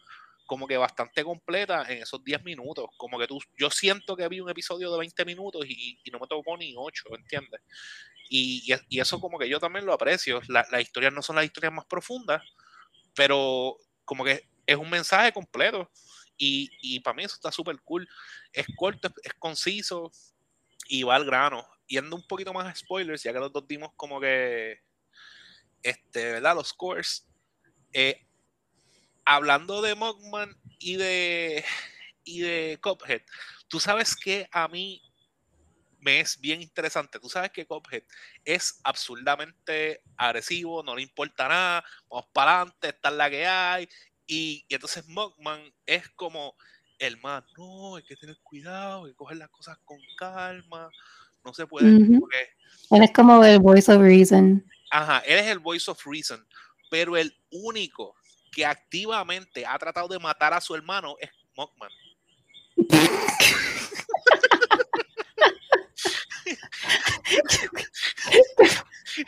como 0.45 0.67
que 0.67 0.77
bastante 0.77 1.23
completa 1.23 1.85
en 1.87 2.03
esos 2.03 2.23
10 2.23 2.43
minutos. 2.43 2.87
Como 2.97 3.17
que 3.17 3.27
tú, 3.27 3.39
yo 3.57 3.69
siento 3.69 4.15
que 4.15 4.27
vi 4.27 4.41
un 4.41 4.49
episodio 4.49 4.91
de 4.91 4.99
20 4.99 5.25
minutos 5.25 5.65
y, 5.67 5.99
y 6.03 6.11
no 6.11 6.19
me 6.19 6.27
tocó 6.27 6.57
ni 6.57 6.73
8, 6.75 7.03
¿entiendes? 7.15 7.61
Y, 8.29 8.73
eso 8.89 9.19
como 9.19 9.37
que 9.37 9.49
yo 9.49 9.59
también 9.59 9.85
lo 9.85 9.93
aprecio. 9.93 10.41
Las 10.47 10.71
la 10.71 10.81
historias 10.81 11.13
no 11.13 11.21
son 11.21 11.35
las 11.35 11.45
historias 11.45 11.73
más 11.73 11.85
profundas, 11.85 12.41
pero 13.15 13.77
como 14.03 14.23
que 14.23 14.49
es 14.65 14.75
un 14.75 14.89
mensaje 14.89 15.31
completo. 15.31 15.91
Y, 16.37 16.99
para 16.99 17.15
mí 17.15 17.23
eso 17.23 17.35
está 17.35 17.51
súper 17.51 17.79
cool. 17.81 18.07
Es 18.51 18.65
corto, 18.75 19.09
es, 19.23 19.33
conciso 19.35 20.11
y 20.87 21.03
va 21.03 21.15
al 21.15 21.25
grano. 21.25 21.65
Yendo 21.87 22.15
un 22.15 22.27
poquito 22.27 22.53
más 22.53 22.65
a 22.65 22.75
spoilers, 22.75 23.23
ya 23.23 23.31
que 23.31 23.39
los 23.39 23.53
dos 23.53 23.67
dimos 23.67 23.91
como 23.95 24.19
que, 24.19 24.81
este, 25.83 26.33
¿verdad? 26.33 26.55
Los 26.55 26.69
scores. 26.69 27.27
Eh, 27.93 28.25
hablando 29.23 29.81
de 29.81 29.95
Mogman 29.95 30.59
y 30.79 30.97
de, 30.97 31.63
y 32.23 32.41
de 32.41 32.79
Cuphead, 32.81 33.21
tú 33.67 33.79
sabes 33.79 34.15
que 34.15 34.47
a 34.51 34.67
mí 34.67 35.01
me 36.05 36.19
es 36.19 36.39
bien 36.39 36.61
interesante. 36.61 37.19
Tú 37.19 37.27
sabes 37.27 37.51
que 37.51 37.65
Cophead 37.65 38.03
es 38.45 38.79
absurdamente 38.83 40.03
agresivo, 40.15 40.83
no 40.83 40.95
le 40.95 41.01
importa 41.01 41.47
nada, 41.47 41.83
vamos 42.07 42.27
para 42.31 42.61
adelante, 42.61 42.89
esta 42.89 43.09
es 43.09 43.15
la 43.15 43.29
que 43.29 43.45
hay. 43.45 43.89
Y, 44.27 44.65
y 44.67 44.75
entonces 44.75 45.07
Mogman 45.07 45.73
es 45.85 46.07
como 46.09 46.55
el 46.99 47.17
más, 47.17 47.43
no, 47.57 47.95
hay 47.95 48.03
que 48.03 48.15
tener 48.15 48.37
cuidado, 48.43 49.05
hay 49.05 49.11
que 49.11 49.15
coger 49.15 49.37
las 49.37 49.49
cosas 49.49 49.77
con 49.83 49.97
calma, 50.17 50.89
no 51.43 51.53
se 51.53 51.65
puede. 51.65 51.87
Uh 51.87 51.99
-huh. 51.99 52.19
porque... 52.19 52.49
Él 52.91 53.03
es 53.03 53.11
como 53.11 53.43
el 53.43 53.59
voice 53.59 53.91
of 53.91 53.99
reason. 53.99 54.63
Ajá, 54.91 55.19
él 55.25 55.39
es 55.39 55.47
el 55.47 55.59
voice 55.59 55.89
of 55.89 56.05
reason, 56.05 56.47
pero 56.91 57.17
el 57.17 57.35
único 57.49 58.15
que 58.51 58.63
activamente 58.63 59.65
ha 59.65 59.77
tratado 59.79 60.07
de 60.07 60.19
matar 60.19 60.53
a 60.53 60.61
su 60.61 60.75
hermano 60.75 61.15
es 61.19 61.31
Mogman. 61.55 61.89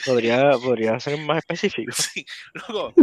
Podría, 0.06 0.52
podría 0.58 1.00
ser 1.00 1.18
más 1.20 1.38
específico. 1.40 1.92
Sí, 2.14 2.26
luego, 2.54 2.94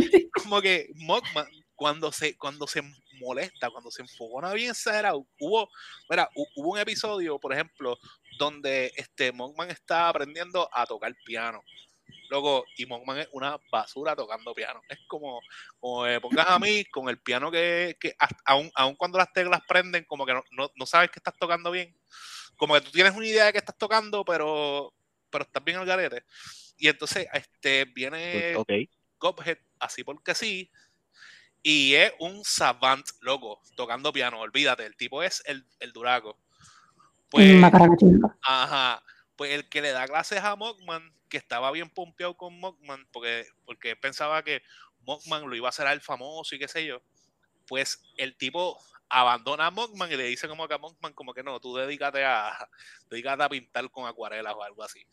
como 0.43 0.61
que 0.61 0.91
Mockman, 0.97 1.47
cuando 1.75 2.13
se, 2.13 2.37
cuando 2.37 2.67
se 2.67 2.83
molesta, 3.19 3.71
cuando 3.71 3.91
se 3.91 4.03
enfogona 4.03 4.53
bien 4.53 4.75
hubo, 5.41 5.69
mira, 6.09 6.29
hu- 6.35 6.49
hubo 6.57 6.73
un 6.73 6.79
episodio, 6.79 7.39
por 7.39 7.53
ejemplo, 7.53 7.99
donde 8.39 8.93
este 8.97 9.33
Mockman 9.33 9.71
está 9.71 10.09
aprendiendo 10.09 10.69
a 10.73 10.87
tocar 10.87 11.15
piano. 11.25 11.61
Luego, 12.31 12.65
y 12.77 12.87
Mockman 12.87 13.19
es 13.19 13.29
una 13.33 13.59
basura 13.71 14.17
tocando 14.17 14.55
piano. 14.55 14.81
Es 14.89 14.99
como, 15.07 15.41
como 15.79 16.07
pongas 16.21 16.49
a 16.49 16.59
mí 16.59 16.85
con 16.87 17.09
el 17.09 17.19
piano 17.21 17.51
que, 17.51 17.97
que 18.01 18.15
aun, 18.45 18.71
aun 18.75 18.95
cuando 18.97 19.19
las 19.19 19.33
teclas 19.33 19.61
prenden, 19.69 20.05
como 20.05 20.27
que 20.27 20.33
no, 20.35 20.43
no, 20.53 20.71
no 20.75 20.87
sabes 20.87 21.11
que 21.11 21.19
estás 21.19 21.37
tocando 21.39 21.71
bien. 21.71 21.97
Como 22.57 22.75
que 22.75 22.81
tú 22.83 22.91
tienes 22.91 23.15
una 23.15 23.27
idea 23.27 23.47
de 23.47 23.53
que 23.53 23.59
estás 23.59 23.77
tocando, 23.77 24.25
pero, 24.25 24.95
pero 25.31 25.45
estás 25.45 25.65
bien 25.65 25.79
al 25.79 25.87
garete. 25.87 26.25
Y 26.77 26.89
entonces 26.89 27.27
este, 27.33 27.85
viene 27.87 28.57
Ok. 28.57 28.71
Cuphead, 29.19 29.59
así 29.79 30.05
porque 30.05 30.35
sí. 30.35 30.71
Y 31.63 31.95
es 31.95 32.13
un 32.19 32.45
savant, 32.45 33.07
loco, 33.21 33.61
tocando 33.75 34.13
piano. 34.13 34.41
Olvídate, 34.41 34.85
el 34.85 34.97
tipo 34.97 35.23
es 35.23 35.43
el, 35.47 35.67
el 35.81 35.93
duraco. 35.93 36.39
Pues, 37.31 37.55
Mm, 37.55 37.65
ajá. 38.43 39.03
Pues 39.35 39.53
el 39.53 39.69
que 39.69 39.83
le 39.83 39.91
da 39.91 40.07
clases 40.07 40.41
a 40.41 40.55
Mockman, 40.57 41.13
que 41.29 41.39
estaba 41.39 41.71
bien 41.73 41.91
pompeado 41.91 42.37
con 42.37 42.59
Mockman, 42.61 43.09
porque, 43.11 43.47
porque 43.65 43.97
pensaba 43.97 44.45
que 44.45 44.63
Mockman 45.01 45.49
lo 45.49 45.57
iba 45.57 45.69
a 45.69 45.71
hacer 45.71 45.87
al 45.87 46.01
famoso 46.01 46.55
y 46.55 46.59
qué 46.59 46.69
sé 46.69 46.87
yo. 46.87 47.03
Pues 47.67 48.05
el 48.19 48.37
tipo 48.37 48.79
abandona 49.21 49.67
a 49.67 49.71
Mockman 49.71 50.11
y 50.11 50.17
le 50.17 50.25
dice 50.25 50.49
como 50.49 50.67
que 50.67 50.75
a 50.75 50.79
Mockman, 50.79 51.13
como 51.13 51.33
que 51.33 51.45
no, 51.45 51.61
tú 51.61 51.75
dedícate 51.77 52.25
a, 52.25 52.69
dedícate 53.09 53.45
a 53.45 53.49
pintar 53.49 53.89
con 53.91 54.07
acuarelas 54.07 54.55
o 54.57 54.63
algo 54.63 54.83
así 54.83 55.07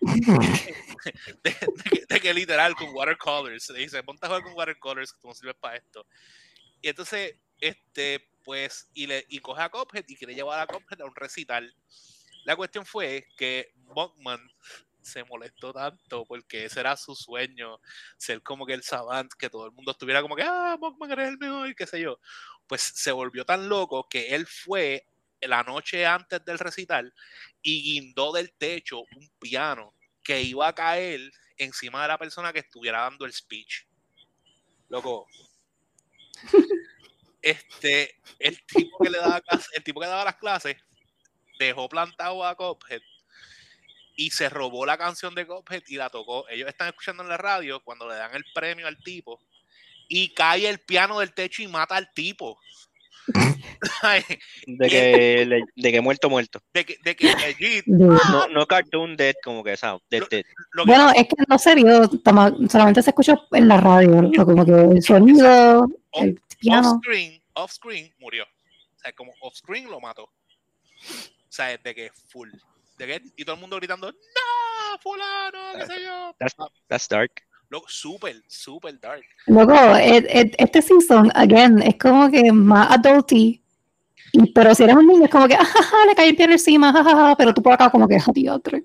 de, 0.00 1.50
de 1.50 1.54
que, 1.90 2.06
de 2.08 2.20
que 2.20 2.34
literal 2.34 2.76
con 2.76 2.94
watercolors. 2.94 3.68
Le 3.70 3.80
dice, 3.80 4.02
ponte 4.04 4.26
a 4.26 4.28
jugar 4.28 4.44
con 4.44 4.54
watercolors, 4.54 5.12
que 5.12 5.18
tú 5.20 5.26
no 5.26 5.34
sirves 5.34 5.56
para 5.56 5.76
esto. 5.76 6.06
Y 6.80 6.88
entonces, 6.88 7.34
este, 7.60 8.28
pues, 8.44 8.88
y, 8.94 9.08
le, 9.08 9.26
y 9.28 9.40
coge 9.40 9.62
a 9.62 9.70
Cuphead 9.70 10.04
y 10.06 10.16
quiere 10.16 10.34
llevar 10.34 10.60
a 10.60 10.66
Cuphead 10.68 11.00
a 11.00 11.04
un 11.04 11.16
recital. 11.16 11.74
La 12.44 12.54
cuestión 12.54 12.86
fue 12.86 13.26
que 13.36 13.72
Mockman 13.94 14.40
se 15.06 15.24
molestó 15.24 15.72
tanto 15.72 16.24
porque 16.26 16.64
ese 16.64 16.80
era 16.80 16.96
su 16.96 17.14
sueño, 17.14 17.80
ser 18.16 18.42
como 18.42 18.66
que 18.66 18.74
el 18.74 18.82
savant, 18.82 19.32
que 19.32 19.48
todo 19.48 19.66
el 19.66 19.72
mundo 19.72 19.92
estuviera 19.92 20.20
como 20.20 20.36
que, 20.36 20.42
ah, 20.42 20.76
Mockman 20.80 21.12
eres 21.12 21.28
el 21.28 21.38
mejor, 21.38 21.74
qué 21.74 21.86
sé 21.86 22.00
yo. 22.00 22.18
Pues 22.66 22.82
se 22.82 23.12
volvió 23.12 23.44
tan 23.44 23.68
loco 23.68 24.08
que 24.08 24.34
él 24.34 24.46
fue 24.46 25.06
la 25.40 25.62
noche 25.62 26.04
antes 26.04 26.44
del 26.44 26.58
recital 26.58 27.14
y 27.62 27.82
guindó 27.82 28.32
del 28.32 28.52
techo 28.52 29.00
un 29.00 29.30
piano 29.38 29.94
que 30.22 30.42
iba 30.42 30.66
a 30.66 30.74
caer 30.74 31.20
encima 31.56 32.02
de 32.02 32.08
la 32.08 32.18
persona 32.18 32.52
que 32.52 32.60
estuviera 32.60 33.02
dando 33.02 33.24
el 33.24 33.32
speech. 33.32 33.86
Loco. 34.88 35.26
Este, 37.42 38.20
el 38.40 38.60
tipo 38.66 38.98
que 38.98 39.08
le 39.08 39.18
daba 39.18 39.40
el 39.72 39.84
tipo 39.84 40.00
que 40.00 40.08
daba 40.08 40.24
las 40.24 40.34
clases 40.34 40.76
dejó 41.60 41.88
plantado 41.88 42.44
a 42.44 42.56
Cophead 42.56 43.00
y 44.16 44.30
se 44.30 44.48
robó 44.48 44.86
la 44.86 44.98
canción 44.98 45.34
de 45.34 45.46
Cophead 45.46 45.82
y 45.86 45.96
la 45.96 46.08
tocó. 46.10 46.48
Ellos 46.48 46.68
están 46.68 46.88
escuchando 46.88 47.22
en 47.22 47.28
la 47.28 47.36
radio 47.36 47.82
cuando 47.84 48.08
le 48.08 48.16
dan 48.16 48.34
el 48.34 48.44
premio 48.54 48.86
al 48.86 48.96
tipo 48.98 49.38
y 50.08 50.30
cae 50.30 50.68
el 50.68 50.78
piano 50.80 51.20
del 51.20 51.34
techo 51.34 51.62
y 51.62 51.68
mata 51.68 51.96
al 51.96 52.12
tipo. 52.12 52.58
De 54.66 54.88
que, 54.88 55.62
de 55.74 55.92
que 55.92 56.00
muerto, 56.00 56.30
muerto. 56.30 56.62
de 56.72 56.84
que, 56.84 56.96
de 57.02 57.16
que 57.16 57.34
legit, 57.34 57.84
No, 57.86 58.46
no 58.48 58.66
cartoon 58.66 59.16
dead, 59.16 59.34
como 59.42 59.64
que, 59.64 59.76
¿sabes? 59.76 60.00
Dead, 60.08 60.22
dead. 60.30 60.44
lo 60.72 60.84
que 60.84 60.90
Bueno, 60.90 61.10
es 61.10 61.24
que 61.24 61.34
no 61.48 61.58
se 61.58 61.74
vio, 61.74 62.08
solamente 62.70 63.02
se 63.02 63.10
escuchó 63.10 63.46
en 63.52 63.68
la 63.68 63.78
radio, 63.78 64.22
¿no? 64.22 64.44
como 64.44 64.64
que 64.64 64.72
el 64.72 65.02
sonido, 65.02 65.86
el 66.12 66.40
piano. 66.60 66.92
off 66.92 67.02
screen, 67.02 67.42
off 67.54 67.72
screen 67.72 68.14
murió. 68.18 68.44
O 68.44 68.98
sea, 68.98 69.12
como 69.12 69.32
off 69.40 69.56
screen 69.56 69.90
lo 69.90 70.00
mató. 70.00 70.24
O 70.24 70.30
sea, 71.48 71.76
de 71.76 71.94
que 71.94 72.10
full. 72.28 72.50
De 72.96 73.22
y 73.36 73.44
todo 73.44 73.54
el 73.54 73.60
mundo 73.60 73.76
gritando, 73.76 74.10
¡No! 74.10 74.98
¡Fulano! 75.00 75.78
¿Qué 75.78 75.86
sé 75.86 76.02
yo? 76.02 76.34
That's 76.88 77.08
dark. 77.08 77.32
Loco, 77.68 77.86
súper, 77.88 78.42
súper 78.46 78.98
dark. 79.00 79.24
Luego, 79.46 79.74
e- 79.96 80.18
e- 80.18 80.52
este 80.56 80.80
season, 80.80 81.30
again, 81.34 81.82
es 81.82 81.96
como 81.98 82.30
que 82.30 82.52
más 82.52 82.92
adulty. 82.92 83.62
Y, 84.32 84.52
pero 84.52 84.74
si 84.74 84.84
eres 84.84 84.96
un 84.96 85.06
niño, 85.06 85.24
es 85.24 85.30
como 85.30 85.48
que, 85.48 85.54
ajaja, 85.54 86.06
le 86.06 86.14
cae 86.14 86.28
el 86.28 86.36
piano 86.36 86.52
encima, 86.52 86.92
jajaja, 86.92 87.36
pero 87.36 87.52
tú 87.52 87.62
por 87.62 87.72
acá 87.72 87.90
como 87.90 88.06
que, 88.06 88.18
diatre. 88.32 88.84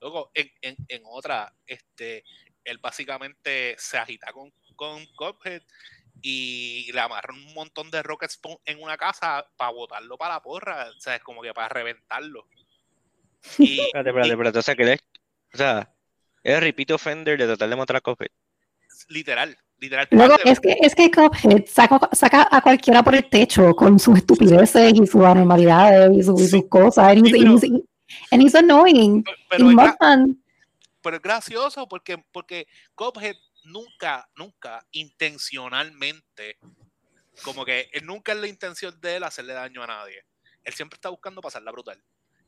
Luego, 0.00 0.30
en, 0.34 0.50
en, 0.62 0.76
en 0.88 1.02
otra, 1.04 1.54
este, 1.66 2.24
él 2.64 2.78
básicamente 2.78 3.76
se 3.78 3.98
agita 3.98 4.32
con, 4.32 4.52
con 4.74 5.04
Cuphead 5.14 5.62
y 6.22 6.90
le 6.92 7.00
amarra 7.00 7.32
un 7.32 7.54
montón 7.54 7.90
de 7.90 8.02
rockets 8.02 8.40
en 8.64 8.82
una 8.82 8.96
casa 8.96 9.46
para 9.56 9.70
botarlo 9.72 10.16
para 10.18 10.34
la 10.34 10.42
porra. 10.42 10.88
O 10.96 11.00
sea, 11.00 11.16
es 11.16 11.22
como 11.22 11.42
que 11.42 11.54
para 11.54 11.68
reventarlo. 11.68 12.46
Y, 13.58 13.80
Espérate, 13.80 14.10
espérate, 14.10 14.30
espérate. 14.32 14.58
O 14.58 14.62
sea, 14.62 14.74
que 14.76 14.82
él 14.82 14.88
es, 14.90 15.00
o 15.54 15.56
sea, 15.56 15.94
es 16.42 16.54
el 16.54 16.60
repeat 16.62 16.90
offender 16.92 17.38
de 17.38 17.46
tratar 17.46 17.68
de 17.68 17.76
matar 17.76 17.96
a 17.96 18.00
Cuphead. 18.00 18.28
literal, 19.08 19.56
literal. 19.78 20.08
Luego, 20.10 20.36
es 20.44 20.60
que, 20.60 20.76
es 20.80 20.94
que 20.94 21.10
Cuphead 21.10 21.64
saca, 21.66 21.98
saca 22.12 22.48
a 22.50 22.60
cualquiera 22.60 23.02
por 23.02 23.14
el 23.14 23.28
techo 23.28 23.74
con 23.74 23.98
sus 23.98 24.18
estupideces 24.18 24.92
y 24.94 25.06
sus 25.06 25.24
anormalidades 25.24 26.10
y, 26.16 26.22
su- 26.22 26.38
y 26.38 26.46
sus 26.46 26.68
cosas. 26.68 27.08
And 27.08 27.26
he's, 27.26 27.32
Sí, 27.32 27.38
pero- 27.40 27.50
and 27.52 27.62
he's- 27.64 27.84
and 28.32 28.42
he's 28.42 28.54
annoying. 28.54 29.24
pero 29.48 29.70
y 29.70 29.74
es 29.74 30.36
pero 31.02 31.16
es 31.16 31.22
gracioso 31.22 31.88
porque, 31.88 32.18
porque 32.32 32.66
Cuphead 32.94 33.36
nunca, 33.64 34.28
nunca 34.36 34.84
intencionalmente, 34.92 36.58
como 37.42 37.64
que 37.64 37.88
él 37.92 38.04
nunca 38.04 38.32
es 38.32 38.38
la 38.38 38.46
intención 38.48 39.00
de 39.00 39.16
él 39.16 39.24
hacerle 39.24 39.54
daño 39.54 39.82
a 39.82 39.86
nadie. 39.86 40.24
Él 40.64 40.74
siempre 40.74 40.96
está 40.96 41.08
buscando 41.08 41.40
pasarla 41.40 41.72
brutal. 41.72 42.02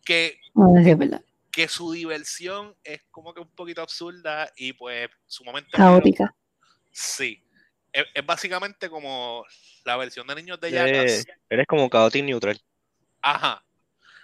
Que, 0.04 0.40
no, 0.54 0.76
es 0.78 0.98
verdad, 0.98 1.24
que 1.50 1.68
su 1.68 1.92
diversión 1.92 2.76
es 2.82 3.02
como 3.10 3.32
que 3.34 3.40
un 3.40 3.54
poquito 3.54 3.82
absurda 3.82 4.50
y 4.56 4.72
pues 4.72 5.08
sumamente 5.26 5.70
caótica. 5.72 6.34
Sí. 6.90 7.44
Es, 7.92 8.04
es 8.14 8.24
básicamente 8.24 8.88
como 8.88 9.44
la 9.84 9.96
versión 9.96 10.26
de 10.26 10.34
niños 10.34 10.58
de 10.60 10.68
Eh, 10.68 10.72
Jackass. 10.72 11.26
eres 11.50 11.66
como 11.66 11.88
chaotic 11.90 12.24
neutral. 12.24 12.60
Ajá. 13.20 13.64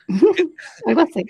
Algo 0.86 1.02
así. 1.02 1.22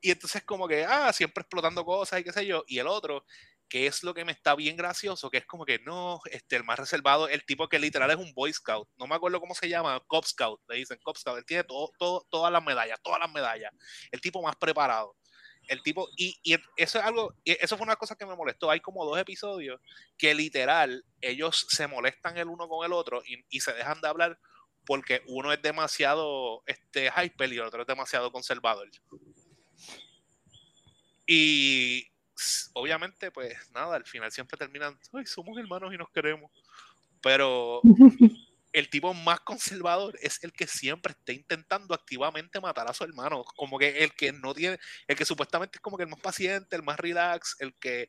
Y 0.00 0.12
entonces 0.12 0.44
como 0.44 0.68
que, 0.68 0.84
ah, 0.84 1.12
siempre 1.12 1.42
explotando 1.42 1.84
cosas 1.84 2.20
y 2.20 2.24
qué 2.24 2.32
sé 2.32 2.46
yo. 2.46 2.64
Y 2.68 2.78
el 2.78 2.86
otro, 2.86 3.24
que 3.72 3.86
es 3.86 4.02
lo 4.02 4.12
que 4.12 4.26
me 4.26 4.32
está 4.32 4.54
bien 4.54 4.76
gracioso, 4.76 5.30
que 5.30 5.38
es 5.38 5.46
como 5.46 5.64
que 5.64 5.78
no, 5.78 6.20
este, 6.30 6.56
el 6.56 6.64
más 6.64 6.78
reservado, 6.78 7.26
el 7.26 7.42
tipo 7.46 7.70
que 7.70 7.78
literal 7.78 8.10
es 8.10 8.18
un 8.18 8.34
Boy 8.34 8.52
Scout. 8.52 8.86
No 8.98 9.06
me 9.06 9.14
acuerdo 9.14 9.40
cómo 9.40 9.54
se 9.54 9.66
llama, 9.66 9.98
Cop 10.08 10.26
Scout, 10.26 10.60
le 10.68 10.76
dicen 10.76 10.98
Cop 11.02 11.16
Scout. 11.16 11.38
Él 11.38 11.46
tiene 11.46 11.64
todo, 11.64 11.90
todo, 11.98 12.26
todas 12.28 12.52
las 12.52 12.62
medallas, 12.62 13.00
todas 13.02 13.18
las 13.18 13.32
medallas. 13.32 13.72
El 14.10 14.20
tipo 14.20 14.42
más 14.42 14.56
preparado. 14.56 15.16
El 15.68 15.82
tipo, 15.82 16.06
y, 16.18 16.38
y 16.42 16.52
eso 16.52 16.98
es 16.98 17.04
algo, 17.04 17.34
eso 17.46 17.78
fue 17.78 17.86
una 17.86 17.96
cosa 17.96 18.14
que 18.14 18.26
me 18.26 18.36
molestó. 18.36 18.70
Hay 18.70 18.80
como 18.80 19.06
dos 19.06 19.18
episodios 19.18 19.80
que 20.18 20.34
literal 20.34 21.02
ellos 21.22 21.66
se 21.70 21.86
molestan 21.86 22.36
el 22.36 22.48
uno 22.48 22.68
con 22.68 22.84
el 22.84 22.92
otro 22.92 23.22
y, 23.24 23.58
se 23.60 23.72
dejan 23.72 24.02
de 24.02 24.08
hablar 24.08 24.38
porque 24.84 25.22
uno 25.28 25.50
es 25.50 25.62
demasiado 25.62 26.62
este, 26.66 27.10
hyper 27.10 27.50
y 27.50 27.56
el 27.56 27.62
otro 27.62 27.80
es 27.80 27.86
demasiado 27.86 28.30
conservador. 28.32 28.90
Y 31.26 32.11
obviamente, 32.74 33.30
pues 33.30 33.54
nada, 33.72 33.96
al 33.96 34.04
final 34.04 34.30
siempre 34.32 34.56
terminan, 34.58 34.98
ay, 35.12 35.26
somos 35.26 35.58
hermanos 35.58 35.92
y 35.94 35.98
nos 35.98 36.10
queremos. 36.10 36.50
Pero 37.22 37.80
el 38.72 38.88
tipo 38.88 39.12
más 39.14 39.40
conservador 39.40 40.18
es 40.22 40.42
el 40.42 40.52
que 40.52 40.66
siempre 40.66 41.12
está 41.12 41.32
intentando 41.32 41.94
activamente 41.94 42.60
matar 42.60 42.88
a 42.88 42.94
su 42.94 43.04
hermano. 43.04 43.44
Como 43.56 43.78
que 43.78 44.02
el 44.04 44.12
que 44.14 44.32
no 44.32 44.54
tiene, 44.54 44.78
el 45.06 45.16
que 45.16 45.24
supuestamente 45.24 45.76
es 45.78 45.80
como 45.80 45.96
que 45.96 46.04
el 46.04 46.08
más 46.10 46.20
paciente, 46.20 46.76
el 46.76 46.82
más 46.82 46.98
relax, 46.98 47.56
el 47.60 47.74
que 47.74 48.08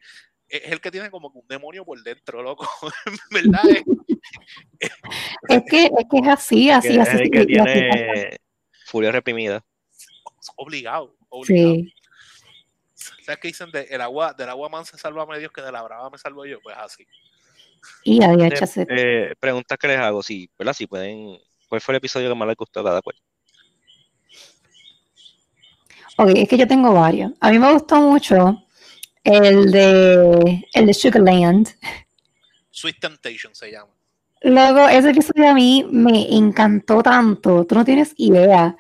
es 0.50 0.72
el 0.72 0.82
que 0.82 0.92
tiene 0.92 1.10
como 1.10 1.32
que 1.32 1.40
un 1.40 1.48
demonio 1.48 1.84
por 1.86 2.02
dentro, 2.04 2.42
loco. 2.44 2.68
Es- 3.32 3.44
Es 5.50 5.62
que, 5.70 5.84
es 5.86 6.06
que 6.10 6.18
es 6.20 6.28
así, 6.28 6.70
así, 6.70 6.94
que 6.94 7.00
así. 7.02 7.18
el 7.24 7.30
que 7.32 7.46
y 7.48 7.58
así 7.58 7.82
pasa. 7.90 7.94
tiene 8.14 8.38
furia 8.86 9.12
reprimida. 9.12 9.64
obligado, 10.56 11.16
obligado. 11.30 11.74
Sí. 11.76 11.94
¿Sabes 13.24 13.40
qué 13.42 13.48
dicen? 13.50 13.72
De, 13.72 13.82
el 13.90 14.02
agua, 14.02 14.34
del 14.34 14.50
agua 14.50 14.70
mansa 14.70 14.98
salva 14.98 15.26
Dios, 15.38 15.52
que 15.52 15.62
de 15.62 15.72
la 15.72 15.82
brava 15.82 16.10
me 16.10 16.18
salvo 16.18 16.46
yo. 16.46 16.60
Pues 16.62 16.76
así. 16.78 17.06
Y 18.04 18.24
Eh, 18.24 18.48
échase. 18.48 18.86
eh, 18.90 19.34
preguntas 19.40 19.78
que 19.78 19.88
les 19.88 20.00
hago, 20.00 20.24
si, 20.24 20.50
¿verdad? 20.58 20.74
Si 20.74 20.88
pueden, 20.88 21.38
¿cuál 21.68 21.82
fue 21.82 21.94
el 21.94 21.98
episodio 21.98 22.30
que 22.30 22.36
más 22.36 22.48
les 22.48 22.58
gustó 22.58 22.80
a 22.80 22.84
cada 22.84 23.02
cual? 23.02 23.16
Ok, 26.18 26.30
es 26.36 26.48
que 26.50 26.58
yo 26.58 26.68
tengo 26.68 26.94
varios. 26.94 27.32
A 27.40 27.50
mí 27.52 27.60
me 27.60 27.72
gustó 27.74 28.00
mucho 28.00 28.64
el 29.24 29.72
de, 29.72 30.68
el 30.74 30.86
de 30.86 30.94
Sugarland. 30.94 31.70
Sweet 32.70 33.00
Temptation 33.00 33.56
se 33.56 33.72
llama. 33.72 33.92
Luego, 34.42 34.88
ese 34.90 35.12
episodio 35.12 35.50
a 35.50 35.54
mí 35.54 35.86
me 35.90 36.36
encantó 36.36 37.02
tanto, 37.02 37.66
tú 37.66 37.76
no 37.76 37.86
tienes 37.86 38.14
idea. 38.18 38.76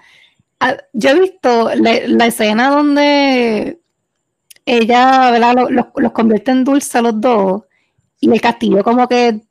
Ah, 0.59 0.77
Yo 0.91 1.11
he 1.11 1.19
visto 1.19 1.71
la, 1.75 2.01
la 2.07 2.25
escena 2.25 2.69
donde 2.69 3.79
ella 4.65 5.31
¿verdad? 5.31 5.53
Los, 5.55 5.71
los, 5.71 5.85
los 5.95 6.11
convierte 6.11 6.51
en 6.51 6.63
dulce 6.63 6.97
a 6.97 7.01
los 7.01 7.19
dos 7.19 7.63
y 8.19 8.31
el 8.31 8.39
castillo 8.41 8.83
como 8.83 9.07
que 9.07 9.41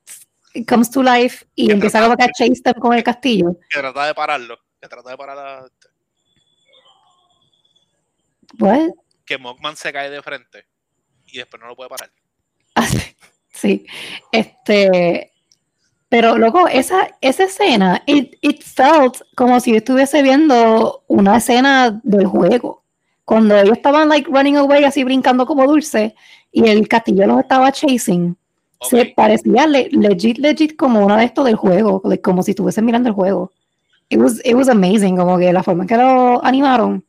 comes 0.68 0.90
to 0.90 1.02
life 1.02 1.44
y 1.54 1.66
Que 1.66 1.72
empieza 1.74 1.98
trata- 1.98 2.06
como 2.06 2.16
que 2.16 2.24
a 2.24 2.28
chase 2.32 2.62
them 2.62 2.74
con 2.80 2.92
el 2.94 3.02
castillo. 3.02 3.56
Que 3.70 3.80
trata 3.80 4.06
de 4.06 4.14
pararlo. 4.14 4.58
Que 4.80 4.88
trata 4.88 5.10
de 5.10 5.16
parar 5.16 5.38
a- 5.38 5.66
What? 8.58 8.90
Que 9.24 9.38
Mockman 9.38 9.76
se 9.76 9.92
cae 9.92 10.10
de 10.10 10.22
frente. 10.22 10.66
Y 11.26 11.38
después 11.38 11.60
no 11.60 11.68
lo 11.68 11.76
puede 11.76 11.88
parar. 11.90 12.10
sí. 13.52 13.86
Este. 14.30 15.32
Pero 16.08 16.36
luego, 16.36 16.68
esa, 16.68 17.16
esa 17.22 17.44
escena, 17.44 18.02
it, 18.06 18.34
it 18.42 18.62
felt 18.62 19.22
como 19.34 19.58
si 19.60 19.70
yo 19.70 19.78
estuviese 19.78 20.22
viendo 20.22 21.04
una 21.08 21.38
escena 21.38 21.98
del 22.02 22.26
juego. 22.26 22.81
Cuando 23.32 23.56
ellos 23.58 23.78
estaban 23.78 24.10
like 24.10 24.30
running 24.30 24.58
away, 24.58 24.84
así 24.84 25.04
brincando 25.04 25.46
como 25.46 25.64
dulce, 25.66 26.14
y 26.52 26.68
el 26.68 26.86
castillo 26.86 27.26
los 27.26 27.40
estaba 27.40 27.72
chasing. 27.72 28.36
Se 28.82 29.06
parecía 29.16 29.66
le- 29.66 29.88
legit, 29.90 30.36
legit 30.36 30.76
como 30.76 31.02
una 31.02 31.16
de 31.16 31.24
estos 31.24 31.46
del 31.46 31.56
juego, 31.56 32.02
like, 32.04 32.20
como 32.20 32.42
si 32.42 32.50
estuviesen 32.50 32.84
mirando 32.84 33.08
el 33.08 33.14
juego. 33.14 33.50
It 34.10 34.18
was, 34.18 34.38
it 34.44 34.54
was 34.54 34.68
amazing, 34.68 35.16
como 35.16 35.38
que 35.38 35.50
la 35.50 35.62
forma 35.62 35.84
en 35.84 35.88
que 35.88 35.96
lo 35.96 36.44
animaron. 36.44 37.02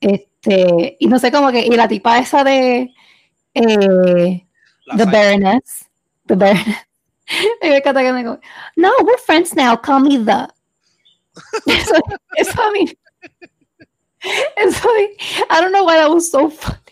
Este, 0.00 0.96
y 0.98 1.06
no 1.06 1.20
sé, 1.20 1.30
como 1.30 1.52
que, 1.52 1.64
y 1.64 1.70
la 1.70 1.86
tipa 1.86 2.18
esa 2.18 2.42
de 2.42 2.92
eh, 3.54 4.46
The 4.96 5.04
Baroness, 5.04 5.86
The 6.26 6.34
Baroness. 6.34 6.76
No, 8.76 8.90
we're 9.04 9.18
friends 9.18 9.54
now, 9.54 9.76
call 9.76 10.00
me 10.00 10.18
the. 10.18 10.48
Eso, 11.66 11.94
eso 12.36 12.62
a 12.62 12.70
mí. 12.72 12.86
Eso 14.56 14.88
a 14.88 14.92
mí. 14.94 15.08
I 15.50 15.60
don't 15.60 15.72
know 15.72 15.84
why 15.84 15.96
that 15.96 16.10
was 16.10 16.30
so 16.30 16.50
funny. 16.50 16.78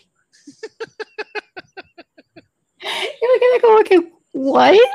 Y 2.81 3.25
me 3.27 3.39
quedé 3.39 3.61
como 3.61 3.83
que, 3.83 4.11
what? 4.33 4.75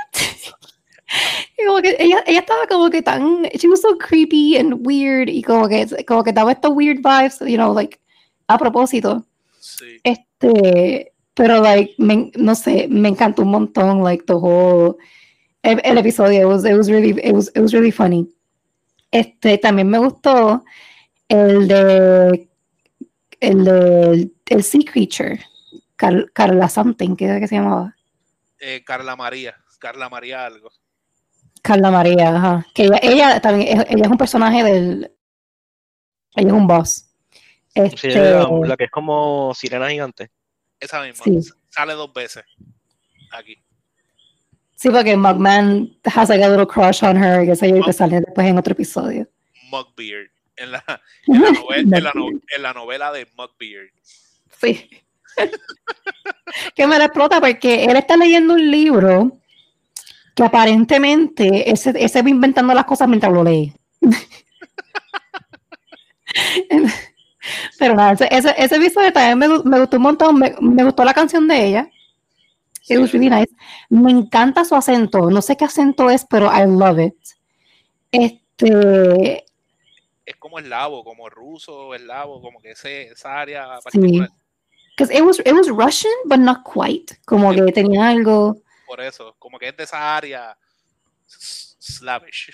Y 1.58 1.64
como 1.66 1.80
que 1.82 1.96
ella, 1.98 2.22
ella 2.26 2.38
estaba 2.40 2.66
como 2.68 2.88
que 2.88 3.02
tan, 3.02 3.42
she 3.58 3.66
was 3.68 3.82
so 3.82 3.98
creepy 3.98 4.56
and 4.56 4.86
weird 4.86 5.28
y 5.28 5.42
como 5.42 5.68
que, 5.68 5.84
como 6.06 6.22
que 6.22 6.32
daba 6.32 6.52
estos 6.52 6.70
weird 6.72 6.98
vibes, 7.02 7.40
you 7.40 7.56
know, 7.56 7.72
like, 7.74 7.98
a 8.46 8.56
propósito. 8.56 9.24
Sí. 9.58 9.98
Este, 10.04 11.12
pero 11.34 11.60
like, 11.60 11.94
me- 11.98 12.30
no 12.36 12.54
sé, 12.54 12.86
me 12.88 13.08
encantó 13.08 13.42
un 13.42 13.50
montón, 13.50 14.04
like, 14.04 14.24
the 14.26 14.34
whole, 14.34 14.98
el, 15.64 15.80
el 15.82 15.98
episodio, 15.98 16.42
it 16.42 16.46
was, 16.46 16.64
it 16.64 16.74
was 16.76 16.88
really, 16.88 17.10
it 17.24 17.32
was, 17.34 17.48
it 17.56 17.60
was 17.60 17.72
really 17.72 17.90
funny. 17.90 18.28
Este, 19.10 19.58
también 19.58 19.88
me 19.88 19.98
gustó 19.98 20.62
el 21.30 21.68
de, 21.68 22.48
el 23.40 23.64
de, 23.64 24.30
el 24.46 24.62
Sea 24.64 24.80
Creature, 24.84 25.40
Car- 25.96 26.30
Carla 26.32 26.68
Something, 26.68 27.16
¿qué 27.16 27.24
era 27.26 27.40
que 27.40 27.48
se 27.48 27.54
llamaba? 27.56 27.96
Eh, 28.58 28.82
Carla 28.84 29.16
María. 29.16 29.56
Carla 29.78 30.08
María 30.10 30.44
algo. 30.44 30.70
Carla 31.62 31.90
María, 31.90 32.36
ajá. 32.36 32.66
Que 32.74 32.84
ella, 32.84 32.98
ella 33.02 33.40
también, 33.40 33.78
es- 33.80 33.86
ella 33.90 34.04
es 34.04 34.10
un 34.10 34.18
personaje 34.18 34.62
del, 34.64 35.12
ella 36.36 36.48
es 36.48 36.52
un 36.52 36.66
boss. 36.66 37.06
Sí, 37.72 37.80
Este, 37.82 38.14
la, 38.32 38.48
la 38.66 38.76
que 38.76 38.84
es 38.84 38.90
como 38.90 39.54
sirena 39.54 39.88
gigante. 39.88 40.30
Esa 40.80 41.02
misma. 41.02 41.24
Sí. 41.24 41.38
Sale 41.68 41.92
dos 41.94 42.12
veces. 42.12 42.42
Aquí. 43.32 43.56
sí, 44.74 44.90
porque 44.90 45.16
Mugman 45.16 45.96
has 46.04 46.28
like 46.28 46.42
a 46.42 46.48
little 46.48 46.66
crush 46.66 47.04
on 47.04 47.16
her, 47.22 47.46
que 47.46 47.54
sé 47.54 47.68
yo, 47.70 47.76
y 47.76 47.82
que 47.82 47.92
sale 47.92 48.20
después 48.20 48.44
en 48.46 48.58
otro 48.58 48.72
episodio. 48.72 49.28
Mugbeard. 49.70 50.30
En 50.60 50.72
la, 50.72 50.84
en 51.26 51.40
la, 51.40 51.52
novela, 51.52 51.98
en 52.56 53.00
la, 53.00 53.12
de 53.12 53.26
Mugbeard. 53.36 53.90
Sí. 54.60 54.90
que 56.74 56.86
me 56.86 56.98
la 56.98 57.06
explota 57.06 57.40
porque 57.40 57.84
él 57.84 57.96
está 57.96 58.16
leyendo 58.16 58.54
un 58.54 58.70
libro 58.70 59.38
que 60.34 60.42
aparentemente 60.42 61.70
ese, 61.70 61.94
ese 61.96 62.22
va 62.22 62.28
inventando 62.28 62.74
las 62.74 62.84
cosas 62.84 63.08
mientras 63.08 63.32
lo 63.32 63.42
lee. 63.42 63.72
Pero 67.78 67.94
nada, 67.94 68.12
ese, 68.12 68.54
ese, 68.56 68.76
episodio 68.76 69.12
también 69.12 69.38
me, 69.38 69.48
me 69.64 69.80
gustó 69.80 69.96
un 69.96 70.02
montón, 70.02 70.38
me, 70.38 70.54
me 70.60 70.84
gustó 70.84 71.04
la 71.04 71.14
canción 71.14 71.48
de 71.48 71.66
ella. 71.66 71.90
Me 73.88 74.10
encanta 74.10 74.64
su 74.64 74.74
acento, 74.74 75.30
no 75.30 75.42
sé 75.42 75.56
qué 75.56 75.64
acento 75.64 76.10
es, 76.10 76.26
pero 76.28 76.50
I 76.52 76.66
love 76.66 76.98
it. 76.98 77.14
Este, 78.10 79.36
Es 79.36 79.49
como 80.50 80.58
eslavo, 80.58 81.04
como 81.04 81.30
ruso, 81.30 81.94
eslavo, 81.94 82.42
como 82.42 82.60
que 82.60 82.72
ese, 82.72 83.02
esa 83.02 83.40
área 83.40 83.78
particular. 83.84 84.28
because 84.96 85.10
it 85.16 85.24
was, 85.24 85.38
it 85.46 85.52
was 85.52 85.70
Russian, 85.70 86.12
but 86.26 86.40
not 86.40 86.64
quite. 86.64 87.16
Como 87.24 87.52
que 87.54 87.72
tenía 87.72 88.08
algo. 88.08 88.60
Por 88.86 89.00
eso, 89.00 89.34
como 89.38 89.58
que 89.58 89.68
es 89.68 89.76
de 89.76 89.84
esa 89.84 90.16
área 90.16 90.56
slavish. 91.26 92.50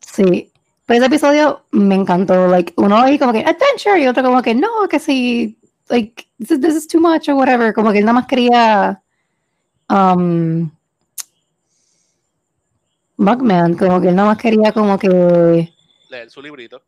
Sí. 0.00 0.50
Pero 0.86 0.98
ese 0.98 1.06
episodio 1.06 1.64
me 1.72 1.96
encantó. 1.96 2.46
Like, 2.46 2.72
uno 2.76 2.98
ahí 2.98 3.18
como 3.18 3.32
que 3.32 3.40
adventure 3.40 4.00
y 4.00 4.06
otro 4.06 4.22
como 4.22 4.40
que 4.40 4.54
no, 4.54 4.86
que 4.88 5.00
sí, 5.00 5.58
like, 5.88 6.26
this 6.38 6.52
is, 6.52 6.60
this 6.60 6.74
is 6.74 6.86
too 6.86 7.00
much 7.00 7.28
or 7.28 7.34
whatever. 7.34 7.74
Como 7.74 7.90
que 7.90 7.98
él 7.98 8.04
nada 8.04 8.20
más 8.20 8.26
quería. 8.26 9.02
Um, 9.90 10.70
Mugman, 13.16 13.76
como 13.76 14.00
que 14.00 14.08
él 14.08 14.16
nada 14.16 14.28
más 14.28 14.38
quería 14.38 14.72
como 14.72 14.98
que 14.98 15.73
Leer 16.14 16.30
su 16.30 16.40
librito. 16.40 16.84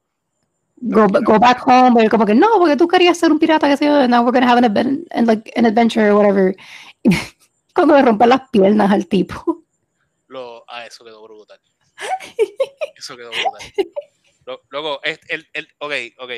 go, 0.77 1.07
go 1.09 1.39
back 1.39 1.67
home, 1.67 1.93
pero 1.97 2.11
como 2.11 2.25
que 2.27 2.35
no, 2.35 2.49
porque 2.59 2.77
tú 2.77 2.87
querías 2.87 3.19
ser 3.19 3.33
un 3.33 3.39
pirata, 3.39 3.69
que 3.69 3.77
sé 3.77 3.87
yo, 3.87 4.07
now 4.07 4.23
we're 4.23 4.33
gonna 4.33 4.51
have 4.51 4.59
an, 4.65 5.05
and, 5.11 5.27
like, 5.27 5.51
an 5.57 5.67
adventure 5.67 6.11
or 6.11 6.15
whatever. 6.17 6.55
Cuando 7.75 7.95
le 7.95 8.03
rompen 8.03 8.29
las 8.29 8.49
piernas 8.51 8.91
al 8.91 9.07
tipo. 9.07 9.65
Lo, 10.29 10.65
ah, 10.69 10.87
eso 10.87 11.05
quedó 11.05 11.23
brutal. 11.23 11.61
Eso 12.97 13.17
quedó 13.17 13.31
brutal. 13.31 13.73
Lo- 14.47 14.63
Luego, 14.71 15.01
es- 15.03 15.21
el, 15.29 15.49
el, 15.53 15.69
ok, 15.79 15.93
ok. 16.19 16.31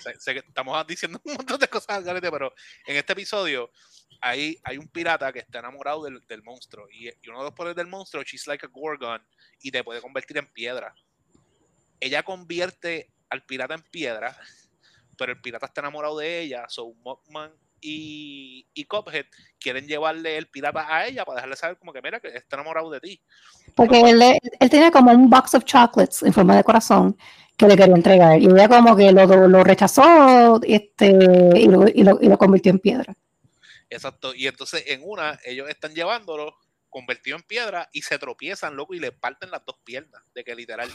sé, 0.00 0.14
sé 0.20 0.32
que 0.34 0.40
estamos 0.40 0.86
diciendo 0.86 1.20
un 1.24 1.34
montón 1.34 1.58
de 1.58 1.68
cosas, 1.68 2.02
pero 2.04 2.52
en 2.86 2.96
este 2.96 3.12
episodio 3.12 3.70
hay, 4.20 4.58
hay 4.64 4.78
un 4.78 4.88
pirata 4.88 5.32
que 5.32 5.40
está 5.40 5.58
enamorado 5.58 6.04
del, 6.04 6.20
del 6.26 6.42
monstruo. 6.42 6.86
Y, 6.90 7.08
y 7.08 7.28
uno 7.28 7.38
de 7.38 7.44
los 7.44 7.54
poderes 7.54 7.76
del 7.76 7.86
monstruo, 7.86 8.22
she's 8.22 8.46
like 8.46 8.64
a 8.64 8.68
gorgon, 8.68 9.20
y 9.60 9.70
te 9.70 9.82
puede 9.84 10.00
convertir 10.00 10.38
en 10.38 10.46
piedra. 10.52 10.94
Ella 12.04 12.22
convierte 12.22 13.08
al 13.30 13.46
pirata 13.46 13.72
en 13.72 13.80
piedra, 13.80 14.36
pero 15.16 15.32
el 15.32 15.40
pirata 15.40 15.64
está 15.64 15.80
enamorado 15.80 16.18
de 16.18 16.40
ella. 16.40 16.66
So 16.68 16.92
Mockman 17.02 17.50
y, 17.80 18.66
y 18.74 18.84
Cuphead 18.84 19.24
quieren 19.58 19.86
llevarle 19.86 20.36
el 20.36 20.46
pirata 20.48 20.86
a 20.86 21.06
ella 21.06 21.24
para 21.24 21.36
dejarle 21.36 21.56
saber 21.56 21.78
como 21.78 21.94
que 21.94 22.02
mira 22.02 22.20
que 22.20 22.28
está 22.28 22.56
enamorado 22.56 22.90
de 22.90 23.00
ti. 23.00 23.22
Porque 23.74 24.02
él, 24.02 24.20
él 24.22 24.68
tenía 24.68 24.90
como 24.90 25.12
un 25.12 25.30
box 25.30 25.54
of 25.54 25.64
chocolates 25.64 26.22
en 26.22 26.34
forma 26.34 26.54
de 26.54 26.62
corazón 26.62 27.16
que 27.56 27.68
le 27.68 27.74
quería 27.74 27.94
entregar. 27.94 28.38
Y 28.38 28.48
ella 28.48 28.68
como 28.68 28.94
que 28.94 29.10
lo, 29.10 29.48
lo 29.48 29.64
rechazó 29.64 30.60
este, 30.62 31.06
y, 31.06 31.68
lo, 31.68 31.88
y, 31.88 32.02
lo, 32.02 32.18
y 32.20 32.28
lo 32.28 32.36
convirtió 32.36 32.70
en 32.70 32.80
piedra. 32.80 33.14
Exacto. 33.88 34.34
Y 34.34 34.46
entonces 34.46 34.84
en 34.88 35.00
una, 35.04 35.40
ellos 35.42 35.70
están 35.70 35.94
llevándolo 35.94 36.54
convertido 36.94 37.36
en 37.36 37.42
piedra 37.42 37.88
y 37.92 38.02
se 38.02 38.18
tropiezan, 38.20 38.76
loco, 38.76 38.94
y 38.94 39.00
le 39.00 39.10
parten 39.10 39.50
las 39.50 39.64
dos 39.66 39.76
piernas, 39.84 40.22
de 40.32 40.44
que 40.44 40.54
literal. 40.54 40.88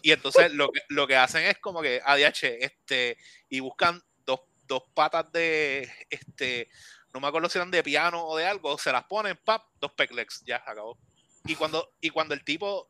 Y 0.00 0.10
entonces 0.12 0.50
lo 0.54 0.72
que, 0.72 0.80
lo 0.88 1.06
que 1.06 1.16
hacen 1.16 1.44
es 1.44 1.58
como 1.58 1.82
que 1.82 2.00
ADH, 2.02 2.64
este, 2.64 3.18
y 3.50 3.60
buscan 3.60 4.02
dos, 4.24 4.40
dos 4.66 4.82
patas 4.94 5.30
de, 5.30 5.90
este, 6.08 6.70
no 7.12 7.20
me 7.20 7.28
acuerdo 7.28 7.50
si 7.50 7.58
eran 7.58 7.70
de 7.70 7.82
piano 7.82 8.24
o 8.24 8.34
de 8.38 8.46
algo, 8.46 8.78
se 8.78 8.90
las 8.92 9.04
ponen, 9.04 9.38
pap, 9.44 9.62
dos 9.78 9.92
peglegs, 9.92 10.42
ya, 10.46 10.56
acabó. 10.66 10.98
Y 11.44 11.54
cuando, 11.54 11.92
y 12.00 12.08
cuando 12.08 12.32
el 12.32 12.42
tipo 12.44 12.88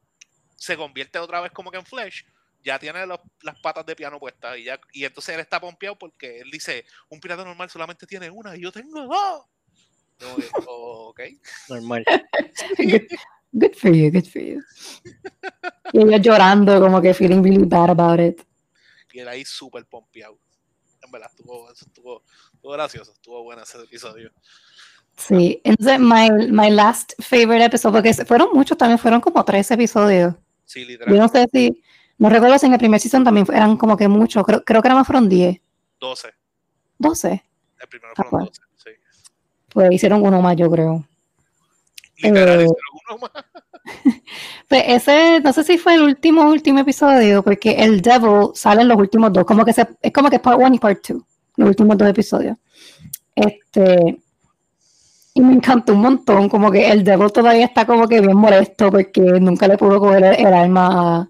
se 0.56 0.76
convierte 0.76 1.18
otra 1.18 1.40
vez 1.40 1.50
como 1.50 1.72
que 1.72 1.78
en 1.78 1.84
Flash, 1.86 2.22
ya 2.62 2.78
tiene 2.78 3.04
los- 3.06 3.18
las 3.40 3.58
patas 3.58 3.84
de 3.84 3.96
piano 3.96 4.20
puestas 4.20 4.56
y 4.56 4.62
ya, 4.62 4.80
y 4.92 5.04
entonces 5.04 5.34
él 5.34 5.40
está 5.40 5.60
pompeado 5.60 5.98
porque 5.98 6.38
él 6.38 6.50
dice, 6.52 6.86
un 7.08 7.18
pirata 7.18 7.44
normal 7.44 7.68
solamente 7.70 8.06
tiene 8.06 8.30
una 8.30 8.54
y 8.56 8.60
yo 8.62 8.70
tengo 8.70 9.02
dos. 9.04 9.46
Como 10.22 10.36
que, 10.36 10.44
"Oh, 10.66 11.08
ok. 11.10 11.20
Normal. 11.68 12.04
Good, 12.78 13.02
good 13.52 13.74
for 13.74 13.90
you, 13.92 14.10
good 14.10 14.24
for 14.26 14.42
you. 14.42 14.60
Y 15.92 16.02
ella 16.02 16.18
llorando, 16.18 16.80
como 16.80 17.00
que 17.00 17.12
feeling 17.14 17.42
really 17.42 17.64
bad 17.64 17.90
about 17.90 18.20
it. 18.20 18.42
Y 19.12 19.18
él 19.20 19.28
ahí 19.28 19.44
súper 19.44 19.84
pompeado. 19.86 20.38
En 21.04 21.10
verdad, 21.10 21.28
estuvo, 21.30 21.70
eso 21.70 21.84
estuvo, 21.84 22.22
estuvo 22.54 22.72
gracioso, 22.72 23.12
estuvo 23.12 23.42
bueno 23.42 23.62
ese 23.62 23.78
episodio. 23.82 24.32
Sí, 25.16 25.60
entonces 25.64 25.98
my, 26.00 26.30
my 26.50 26.70
last 26.70 27.12
favorite 27.20 27.64
episode, 27.66 27.92
porque 27.92 28.14
fueron 28.24 28.48
muchos 28.54 28.78
también, 28.78 28.98
fueron 28.98 29.20
como 29.20 29.44
tres 29.44 29.70
episodios. 29.70 30.34
Sí, 30.64 30.82
Yo 30.82 30.86
literal, 30.86 31.18
no 31.18 31.28
sé 31.28 31.46
si, 31.52 31.82
no 32.16 32.30
recuerdo 32.30 32.58
si 32.58 32.64
en 32.66 32.72
el 32.72 32.78
primer 32.78 32.98
season 33.00 33.22
también 33.24 33.46
eran 33.52 33.76
como 33.76 33.96
que 33.96 34.08
muchos, 34.08 34.42
creo, 34.44 34.64
creo 34.64 34.80
que 34.80 34.88
nada 34.88 35.00
más 35.00 35.06
fueron 35.06 35.28
10, 35.28 35.60
12. 36.00 36.28
12. 36.98 37.44
El 37.80 37.88
primero 37.88 38.12
Ah, 38.12 38.22
fueron 38.22 38.30
bueno. 38.30 38.46
12, 38.46 38.60
sí. 38.62 38.71
Pues 39.72 39.92
hicieron 39.92 40.22
uno 40.22 40.40
más, 40.40 40.56
yo 40.56 40.70
creo. 40.70 41.04
Literal, 42.18 42.60
Eh, 42.60 42.64
hicieron 42.64 42.74
uno 43.10 43.18
más. 43.18 43.44
Pues 44.68 44.84
ese, 44.86 45.40
no 45.40 45.52
sé 45.52 45.64
si 45.64 45.76
fue 45.76 45.94
el 45.94 46.02
último, 46.02 46.42
último 46.42 46.78
episodio, 46.78 47.42
porque 47.42 47.72
el 47.72 48.00
Devil 48.00 48.50
sale 48.54 48.82
en 48.82 48.88
los 48.88 48.96
últimos 48.96 49.32
dos, 49.32 49.44
como 49.44 49.64
que 49.64 49.72
se, 49.72 49.86
es 50.00 50.12
como 50.12 50.30
que 50.30 50.38
part 50.38 50.58
one 50.58 50.76
y 50.76 50.78
part 50.78 51.02
two. 51.02 51.22
los 51.56 51.68
últimos 51.70 51.98
dos 51.98 52.08
episodios. 52.08 52.56
Este, 53.34 54.18
y 55.34 55.40
me 55.40 55.54
encantó 55.54 55.94
un 55.94 56.00
montón, 56.00 56.48
como 56.48 56.70
que 56.70 56.90
el 56.90 57.04
Devil 57.04 57.32
todavía 57.32 57.64
está 57.64 57.86
como 57.86 58.06
que 58.08 58.20
bien 58.20 58.36
molesto 58.36 58.90
porque 58.90 59.20
nunca 59.20 59.66
le 59.68 59.78
pudo 59.78 59.98
coger 60.00 60.24
el, 60.24 60.46
el 60.46 60.54
alma 60.54 61.28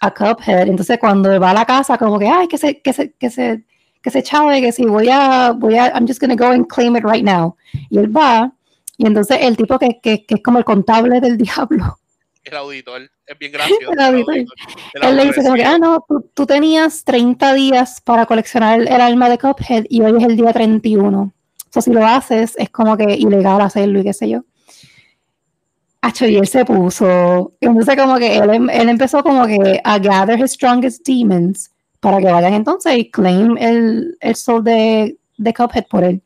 a, 0.00 0.06
a, 0.08 0.14
Cuphead. 0.14 0.68
Entonces 0.68 0.98
cuando 0.98 1.38
va 1.40 1.50
a 1.50 1.54
la 1.54 1.64
casa, 1.64 1.98
como 1.98 2.18
que, 2.18 2.28
ay, 2.28 2.48
que 2.48 2.58
se, 2.58 2.80
que 2.80 2.92
se, 2.92 3.12
que 3.12 3.30
se, 3.30 3.64
que 4.02 4.10
se 4.10 4.22
chave, 4.22 4.60
que 4.60 4.72
si 4.72 4.84
voy 4.84 5.08
a, 5.10 5.52
voy 5.52 5.76
a, 5.76 5.88
I'm 5.94 6.06
just 6.06 6.20
gonna 6.20 6.36
go 6.36 6.52
and 6.52 6.66
claim 6.66 6.96
it 6.96 7.04
right 7.04 7.24
now. 7.24 7.56
Y 7.90 7.98
él 7.98 8.14
va, 8.14 8.52
y 8.96 9.06
entonces 9.06 9.38
el 9.40 9.56
tipo 9.56 9.78
que, 9.78 10.00
que, 10.00 10.24
que 10.24 10.34
es 10.36 10.42
como 10.42 10.58
el 10.58 10.64
contable 10.64 11.20
del 11.20 11.36
diablo. 11.38 11.98
El 12.42 12.56
auditor, 12.56 13.02
es 13.26 13.38
bien 13.38 13.52
gracioso. 13.52 13.92
El 13.92 14.00
auditor. 14.00 14.34
El 14.34 14.44
auditor 14.44 15.10
él 15.10 15.16
le 15.16 15.24
dice 15.26 15.42
como 15.42 15.54
que, 15.54 15.64
ah, 15.64 15.78
no, 15.78 16.04
tú, 16.08 16.30
tú, 16.32 16.46
tenías 16.46 17.04
30 17.04 17.54
días 17.54 18.00
para 18.00 18.26
coleccionar 18.26 18.80
el, 18.80 18.88
el 18.88 19.00
alma 19.00 19.28
de 19.28 19.38
Cuphead 19.38 19.84
y 19.88 20.00
hoy 20.00 20.16
es 20.16 20.28
el 20.28 20.36
día 20.36 20.52
31 20.52 21.32
sea, 21.70 21.82
si 21.82 21.92
lo 21.92 22.04
haces, 22.04 22.54
es 22.58 22.70
como 22.70 22.96
que 22.96 23.14
ilegal 23.14 23.60
hacerlo 23.60 24.00
y 24.00 24.04
qué 24.04 24.12
sé 24.12 24.28
yo. 24.28 24.44
Acho, 26.02 26.26
y 26.26 26.36
él 26.36 26.48
se 26.48 26.64
puso. 26.64 27.52
Entonces, 27.60 27.96
como 27.96 28.16
que 28.18 28.38
él, 28.38 28.70
él, 28.70 28.88
empezó 28.88 29.22
como 29.22 29.46
que 29.46 29.80
a 29.84 29.98
gather 29.98 30.40
his 30.40 30.52
strongest 30.52 31.06
demons 31.06 31.70
para 32.00 32.18
que 32.18 32.32
vayan 32.32 32.54
entonces 32.54 32.96
y 32.96 33.10
claim 33.10 33.56
el, 33.58 34.16
el 34.20 34.34
soul 34.34 34.64
de, 34.64 35.18
de 35.36 35.54
Cuphead 35.54 35.86
por 35.88 36.04
él. 36.04 36.22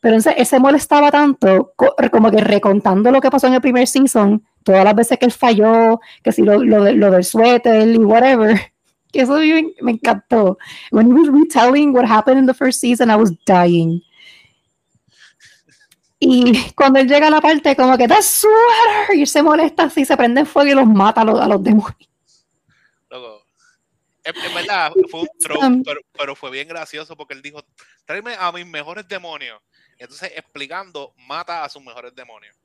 Pero 0.00 0.16
entonces 0.16 0.34
él 0.38 0.46
se 0.46 0.60
molestaba 0.60 1.10
tanto, 1.10 1.72
como 2.12 2.30
que 2.30 2.36
recontando 2.36 3.10
lo 3.10 3.22
que 3.22 3.30
pasó 3.30 3.46
en 3.46 3.54
el 3.54 3.60
primer 3.62 3.86
season, 3.86 4.44
todas 4.62 4.84
las 4.84 4.94
veces 4.94 5.18
que 5.18 5.24
él 5.24 5.32
falló, 5.32 5.98
que 6.22 6.30
si 6.30 6.42
lo, 6.42 6.62
lo, 6.62 7.10
del 7.10 7.24
suéter 7.24 7.88
y 7.88 7.96
whatever, 7.96 8.60
que 9.12 9.22
eso 9.22 9.38
me, 9.80 9.92
encantó. 9.92 10.58
When 10.90 11.08
he 11.08 11.14
was 11.14 11.28
retelling 11.28 11.94
what 11.94 12.04
happened 12.04 12.38
in 12.38 12.46
the 12.46 12.52
first 12.52 12.80
season, 12.80 13.10
I 13.10 13.16
was 13.16 13.32
dying. 13.46 14.02
Y 16.20 16.72
cuando 16.74 16.98
él 16.98 17.08
llega 17.08 17.28
a 17.28 17.30
la 17.30 17.40
parte, 17.40 17.74
como 17.74 17.96
que, 17.96 18.06
¡The 18.06 18.20
sweater! 18.20 19.16
Y 19.16 19.24
se 19.24 19.42
molesta 19.42 19.84
así, 19.84 20.04
se 20.04 20.16
prende 20.16 20.44
fuego 20.44 20.70
y 20.70 20.74
los 20.74 20.86
mata 20.86 21.22
a 21.22 21.24
los, 21.24 21.40
a 21.40 21.48
los 21.48 21.62
demonios. 21.62 22.13
En, 24.24 24.54
verdad, 24.54 24.92
fue 25.10 25.20
un 25.20 25.28
troll, 25.38 25.82
pero, 25.84 26.00
pero, 26.12 26.34
fue 26.34 26.50
bien 26.50 26.66
gracioso 26.66 27.16
porque 27.16 27.34
él 27.34 27.42
dijo: 27.42 27.64
tráeme 28.06 28.34
a 28.38 28.50
mis 28.52 28.66
mejores 28.66 29.06
demonios. 29.06 29.60
Entonces, 29.98 30.32
explicando, 30.34 31.14
mata 31.16 31.62
a 31.62 31.68
sus 31.68 31.82
mejores 31.82 32.14
demonios. 32.14 32.56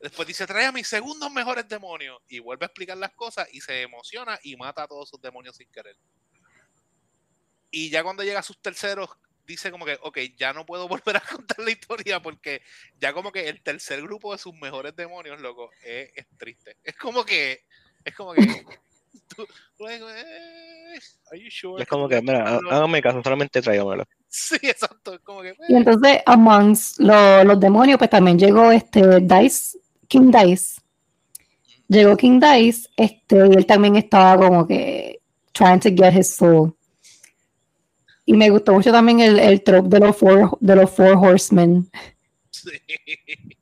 Después 0.00 0.26
dice: 0.26 0.44
trae 0.46 0.66
a 0.66 0.72
mis 0.72 0.88
segundos 0.88 1.30
mejores 1.30 1.68
demonios. 1.68 2.20
Y 2.28 2.40
vuelve 2.40 2.64
a 2.64 2.66
explicar 2.66 2.96
las 2.96 3.12
cosas 3.12 3.46
y 3.52 3.60
se 3.60 3.82
emociona 3.82 4.38
y 4.42 4.56
mata 4.56 4.82
a 4.82 4.88
todos 4.88 5.08
sus 5.08 5.20
demonios 5.20 5.56
sin 5.56 5.70
querer. 5.70 5.96
Y 7.70 7.88
ya 7.88 8.02
cuando 8.02 8.24
llega 8.24 8.40
a 8.40 8.42
sus 8.42 8.60
terceros, 8.60 9.08
dice 9.46 9.70
como 9.70 9.84
que, 9.84 9.98
ok, 10.02 10.18
ya 10.36 10.52
no 10.52 10.66
puedo 10.66 10.88
volver 10.88 11.16
a 11.16 11.20
contar 11.20 11.60
la 11.60 11.70
historia 11.70 12.20
porque 12.20 12.62
ya 12.98 13.12
como 13.12 13.30
que 13.30 13.48
el 13.48 13.62
tercer 13.62 14.02
grupo 14.02 14.32
de 14.32 14.38
sus 14.38 14.54
mejores 14.54 14.96
demonios, 14.96 15.40
loco, 15.40 15.70
es, 15.84 16.10
es 16.14 16.26
triste. 16.36 16.76
Es 16.82 16.96
como 16.96 17.24
que, 17.24 17.64
es 18.04 18.14
como 18.14 18.34
que... 18.34 18.42
Tú, 19.36 19.88
eh, 19.88 20.00
are 21.30 21.40
you 21.40 21.50
sure? 21.50 21.82
Es 21.82 21.88
como 21.88 22.08
que, 22.08 22.20
mira, 22.20 22.58
hágame 22.70 23.02
caso, 23.02 23.22
solamente 23.22 23.62
tráigamelo. 23.62 24.04
Sí, 24.28 24.56
exacto. 24.62 25.18
Como 25.22 25.42
que, 25.42 25.54
y 25.68 25.74
entonces, 25.74 26.20
amongst 26.26 26.98
los, 26.98 27.44
los 27.44 27.60
demonios, 27.60 27.98
pues 27.98 28.10
también 28.10 28.38
llegó 28.38 28.70
este 28.70 29.20
Dice, 29.20 29.78
King 30.08 30.30
Dice. 30.30 30.80
Llegó 31.88 32.16
King 32.16 32.40
Dice, 32.40 32.88
este, 32.96 33.36
y 33.36 33.54
él 33.56 33.66
también 33.66 33.96
estaba 33.96 34.46
como 34.46 34.66
que 34.66 35.20
trying 35.52 35.80
to 35.80 35.90
get 35.90 36.14
his 36.14 36.34
soul. 36.34 36.74
Y 38.24 38.34
me 38.34 38.50
gustó 38.50 38.72
mucho 38.72 38.92
también 38.92 39.20
el, 39.20 39.38
el 39.38 39.62
trope 39.62 39.88
de 39.88 40.00
los 40.00 40.16
four, 40.16 40.56
de 40.60 40.76
los 40.76 40.90
four 40.90 41.16
horsemen. 41.16 41.90
Sí. 42.50 42.70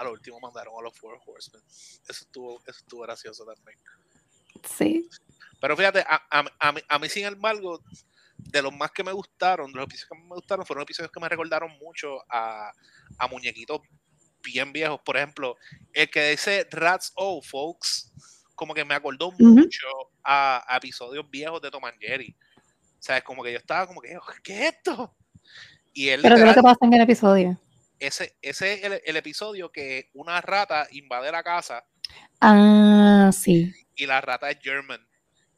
A 0.00 0.04
lo 0.04 0.12
último 0.12 0.40
mandaron 0.40 0.72
a 0.78 0.82
los 0.82 0.96
four 0.96 1.20
horsemen. 1.26 1.62
Eso 1.68 2.24
estuvo, 2.24 2.58
eso 2.66 2.78
estuvo 2.78 3.02
gracioso 3.02 3.44
también. 3.44 3.76
Sí. 4.64 5.08
Pero 5.60 5.76
fíjate, 5.76 6.00
a, 6.00 6.22
a, 6.30 6.44
a, 6.58 6.72
mí, 6.72 6.80
a 6.88 6.98
mí 6.98 7.08
sin 7.08 7.26
embargo, 7.26 7.82
de 8.48 8.62
los 8.62 8.72
más 8.72 8.90
que 8.90 9.04
me 9.04 9.12
gustaron, 9.12 9.72
de 9.72 9.76
los 9.76 9.84
episodios 9.84 10.08
que 10.08 10.28
me 10.28 10.34
gustaron, 10.34 10.66
fueron 10.66 10.82
episodios 10.82 11.12
que 11.12 11.20
me 11.20 11.28
recordaron 11.28 11.70
mucho 11.78 12.18
a, 12.28 12.72
muñequitos 13.30 13.80
bien 14.42 14.72
viejos. 14.72 15.00
Por 15.04 15.16
ejemplo, 15.16 15.56
el 15.92 16.10
que 16.10 16.30
dice 16.30 16.66
Rats 16.70 17.12
Oh, 17.14 17.42
folks, 17.42 18.12
como 18.54 18.74
que 18.74 18.84
me 18.84 18.94
acordó 18.94 19.32
mucho 19.38 19.86
a, 20.24 20.64
episodios 20.76 21.28
viejos 21.30 21.60
de 21.60 21.70
Tom 21.70 21.84
and 21.84 21.98
Jerry. 22.00 22.36
O 22.98 23.02
sea, 23.02 23.18
es 23.18 23.24
como 23.24 23.42
que 23.42 23.52
yo 23.52 23.58
estaba 23.58 23.86
como 23.86 24.00
que, 24.00 24.16
¿qué 24.42 24.68
es 24.68 24.74
esto? 24.74 25.14
Y 25.92 26.08
él 26.08 26.20
Pero 26.22 26.36
¿qué 26.36 26.54
que 26.54 26.62
pasa 26.62 26.78
en 26.82 26.94
el 26.94 27.00
episodio? 27.00 27.58
Ese, 27.98 28.36
ese 28.40 28.74
es 28.74 28.84
el, 28.84 29.02
el, 29.04 29.16
episodio 29.16 29.70
que 29.70 30.10
una 30.14 30.40
rata 30.40 30.86
invade 30.92 31.30
la 31.32 31.42
casa. 31.42 31.84
Ah, 32.40 33.30
sí. 33.32 33.72
Y 33.96 34.06
la 34.06 34.20
rata 34.20 34.50
es 34.50 34.58
German. 34.60 35.06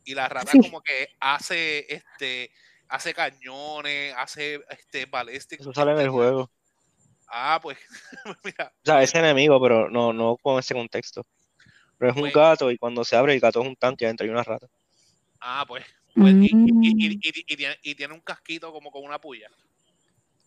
Y 0.04 0.14
la 0.14 0.28
rata 0.28 0.50
sí. 0.50 0.58
como 0.58 0.80
que 0.80 1.08
hace 1.20 1.86
este 1.92 2.50
hace 2.88 3.14
cañones, 3.14 4.14
hace 4.16 4.60
este 4.68 5.06
ballistic. 5.06 5.60
Eso 5.60 5.72
sale 5.72 5.92
en 5.92 6.00
el 6.00 6.10
juego. 6.10 6.50
Ah, 7.28 7.58
pues, 7.62 7.78
mira. 8.44 8.72
O 8.76 8.84
sea, 8.84 9.02
es 9.02 9.14
enemigo, 9.14 9.60
pero 9.60 9.88
no, 9.88 10.12
no 10.12 10.36
con 10.36 10.58
ese 10.58 10.74
contexto. 10.74 11.26
Pero 11.96 12.10
es 12.10 12.16
un 12.16 12.22
pues 12.22 12.34
gato 12.34 12.70
y 12.70 12.76
cuando 12.76 13.04
se 13.04 13.16
abre 13.16 13.32
el 13.32 13.40
gato 13.40 13.62
es 13.62 13.68
un 13.68 13.76
tanque 13.76 14.04
adentro 14.04 14.24
hay 14.24 14.30
una 14.30 14.42
rata. 14.42 14.66
Ah, 15.40 15.64
pues, 15.66 15.84
pues, 16.14 16.34
mm. 16.34 16.42
y, 16.42 16.46
y, 16.46 16.50
y, 16.52 17.56
tiene, 17.56 17.78
y, 17.82 17.94
tiene, 17.94 18.12
un 18.12 18.20
casquito 18.20 18.72
como 18.72 18.90
con 18.90 19.04
una 19.04 19.18
puya. 19.18 19.48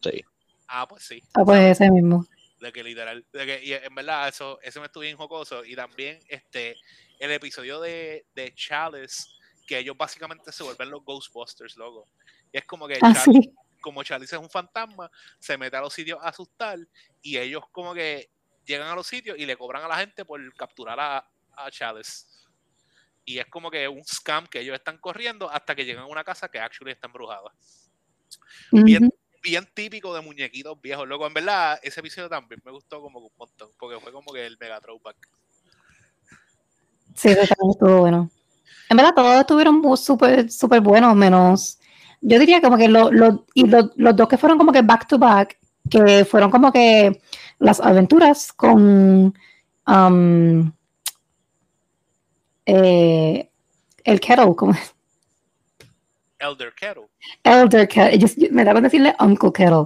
Sí. 0.02 0.24
Ah, 0.68 0.88
pues 0.88 1.04
sí. 1.04 1.24
Ah, 1.34 1.44
pues 1.44 1.62
ese 1.62 1.90
mismo. 1.90 2.26
De 2.66 2.74
que 2.74 2.84
literal. 2.84 3.24
De 3.32 3.46
que, 3.46 3.64
y 3.64 3.74
en 3.74 3.94
verdad, 3.94 4.28
eso, 4.28 4.60
eso 4.62 4.80
me 4.80 4.88
estuvo 4.88 5.02
bien 5.02 5.18
jocoso. 5.18 5.64
Y 5.64 5.76
también 5.76 6.20
este 6.28 6.76
el 7.20 7.32
episodio 7.32 7.80
de, 7.80 8.26
de 8.34 8.54
Chalice, 8.56 9.30
que 9.68 9.78
ellos 9.78 9.96
básicamente 9.96 10.52
se 10.52 10.64
vuelven 10.64 10.90
los 10.90 11.04
Ghostbusters, 11.06 11.78
loco. 11.78 12.08
Y 12.52 12.58
es 12.58 12.66
como 12.66 12.88
que 12.88 12.96
ah, 13.02 13.14
Chalice, 13.14 13.32
sí. 13.32 13.54
como 13.82 14.04
Chalice 14.04 14.36
es 14.36 14.42
un 14.42 14.50
fantasma, 14.50 15.12
se 15.40 15.58
mete 15.58 15.78
a 15.78 15.82
los 15.82 15.94
sitios 15.94 16.20
a 16.22 16.30
asustar. 16.30 16.80
Y 17.22 17.38
ellos 17.38 17.64
como 17.72 17.94
que 17.94 18.30
llegan 18.66 18.88
a 18.88 18.96
los 18.96 19.06
sitios 19.06 19.38
y 19.38 19.46
le 19.46 19.56
cobran 19.56 19.84
a 19.84 19.88
la 19.88 19.98
gente 19.98 20.26
por 20.26 20.42
capturar 20.56 21.00
a, 21.00 21.30
a 21.56 21.70
Chalice 21.70 22.26
y 23.26 23.40
es 23.40 23.48
como 23.48 23.72
que 23.72 23.88
un 23.88 24.04
scam 24.06 24.46
que 24.46 24.60
ellos 24.60 24.76
están 24.76 25.00
corriendo 25.00 25.50
hasta 25.50 25.76
que 25.76 25.84
llegan 25.84 26.04
a 26.04 26.08
una 26.08 26.24
casa 26.24 26.48
que 26.50 26.60
actually 26.60 26.92
está 26.92 27.08
embrujada. 27.08 27.52
Uh 28.72 28.80
-huh. 28.80 29.14
Bien, 29.46 29.68
típico 29.74 30.14
de 30.14 30.22
muñequitos 30.22 30.82
viejos, 30.82 31.08
loco. 31.08 31.28
En 31.28 31.34
verdad, 31.34 31.80
ese 31.84 32.00
episodio 32.00 32.28
también 32.28 32.60
me 32.66 32.72
gustó 32.72 33.00
como 33.00 33.20
un 33.20 33.30
montón, 33.38 33.70
porque 33.80 34.00
fue 34.00 34.12
como 34.12 34.34
que 34.34 34.46
el 34.46 34.58
mega 34.60 34.82
throwback. 34.82 35.16
Sí, 37.14 37.30
ese 37.30 37.48
también 37.48 37.72
estuvo 37.72 38.00
bueno. 38.00 38.30
En 38.90 38.98
verdad, 38.98 39.14
todos 39.16 39.40
estuvieron 39.40 39.98
súper, 39.98 40.52
súper 40.52 40.82
buenos, 40.82 41.16
menos. 41.16 41.80
Yo 42.22 42.40
diría 42.40 42.60
como 42.60 42.76
que 42.76 42.88
lo, 42.88 43.12
lo, 43.12 43.46
y 43.54 43.68
lo, 43.68 43.92
los 43.96 44.16
dos 44.16 44.28
que 44.28 44.38
fueron 44.38 44.58
como 44.58 44.72
que 44.72 44.82
back 44.82 45.08
to 45.08 45.20
back, 45.20 45.60
que 45.90 46.26
fueron 46.26 46.50
como 46.50 46.72
que 46.72 47.22
las 47.60 47.80
aventuras 47.80 48.52
con. 48.52 49.34
Um, 49.88 50.72
eh, 52.66 53.48
el 54.04 54.20
Kettle, 54.20 54.56
¿cómo 54.56 54.72
es? 54.72 54.95
Elder 56.46 56.74
Kettle. 56.74 57.08
Elder 57.44 57.88
Kettle, 57.88 58.18
yo, 58.20 58.28
me 58.52 58.64
da 58.64 58.74
con 58.74 58.84
decirle 58.84 59.16
Uncle 59.20 59.52
Kettle. 59.52 59.86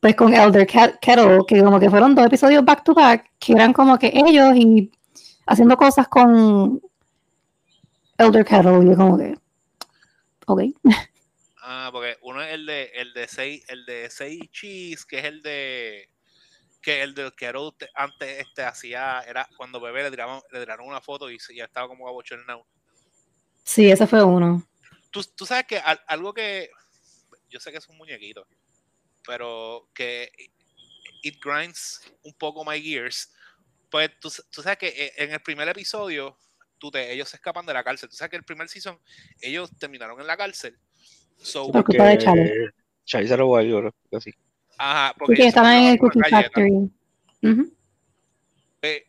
Pues 0.00 0.16
con 0.16 0.32
Elder 0.32 0.66
Kettle, 0.66 1.40
que 1.46 1.62
como 1.62 1.78
que 1.78 1.90
fueron 1.90 2.14
dos 2.14 2.26
episodios 2.26 2.64
back 2.64 2.84
to 2.84 2.94
back, 2.94 3.30
que 3.38 3.52
eran 3.52 3.72
como 3.72 3.98
que 3.98 4.10
ellos 4.14 4.56
y 4.56 4.90
haciendo 5.46 5.76
cosas 5.76 6.08
con 6.08 6.80
Elder 8.16 8.44
Kettle, 8.44 8.82
y 8.82 8.88
yo 8.88 8.96
como 8.96 9.18
que, 9.18 9.36
ok. 10.46 10.62
Ah, 11.62 11.90
porque 11.92 12.16
uno 12.22 12.42
es 12.42 12.52
el 12.52 12.66
de 12.66 12.90
el 12.94 13.12
de 13.12 13.28
seis, 13.28 13.62
el 13.68 13.84
de 13.84 14.10
seis 14.10 14.40
cheese, 14.50 15.04
que 15.04 15.18
es 15.18 15.24
el 15.26 15.42
de 15.42 16.08
que 16.82 17.02
el 17.02 17.14
del 17.14 17.34
Quero 17.34 17.74
antes 17.94 18.40
este 18.40 18.64
hacía, 18.64 19.20
era 19.20 19.46
cuando 19.56 19.80
bebé 19.80 20.02
le 20.02 20.10
tiraron, 20.10 20.40
le 20.50 20.60
tiraron 20.60 20.88
una 20.88 21.00
foto 21.00 21.30
y 21.30 21.38
ya 21.54 21.64
estaba 21.64 21.88
como 21.88 22.08
abochornado. 22.08 22.66
Sí, 23.62 23.90
ese 23.90 24.06
fue 24.06 24.24
uno. 24.24 24.66
Tú, 25.10 25.22
tú 25.34 25.46
sabes 25.46 25.66
que 25.66 25.78
algo 26.06 26.32
que 26.32 26.70
yo 27.48 27.60
sé 27.60 27.72
que 27.72 27.78
es 27.78 27.88
un 27.88 27.96
muñequito, 27.96 28.46
pero 29.26 29.88
que 29.92 30.30
it 31.22 31.36
grinds 31.44 32.00
un 32.22 32.32
poco 32.34 32.64
my 32.64 32.80
gears. 32.80 33.32
Pues 33.90 34.10
tú, 34.20 34.32
tú 34.50 34.62
sabes 34.62 34.78
que 34.78 34.88
eh, 34.88 35.12
en 35.16 35.32
el 35.32 35.40
primer 35.40 35.68
episodio 35.68 36.36
tú 36.78 36.90
te, 36.90 37.12
ellos 37.12 37.28
se 37.28 37.36
escapan 37.36 37.66
de 37.66 37.74
la 37.74 37.84
cárcel. 37.84 38.08
Tú 38.08 38.16
sabes 38.16 38.30
que 38.30 38.36
el 38.36 38.44
primer 38.44 38.68
season 38.68 38.98
ellos 39.40 39.70
terminaron 39.78 40.20
en 40.20 40.26
la 40.26 40.36
cárcel. 40.36 40.78
So, 41.36 41.70
porque 41.70 41.98
de 41.98 42.18
Charlie 43.04 43.28
se 43.28 43.36
robó 43.36 43.60
yo 43.62 43.90
así. 44.12 44.32
Ajá, 44.78 45.14
porque 45.18 45.36
sí, 45.36 45.42
estaban 45.42 45.76
en 45.76 45.92
el 45.92 45.98
Cookie 45.98 46.20
Factory. 46.28 46.70
Uh 46.72 46.90
-huh. 47.42 47.72
eh, 48.82 49.06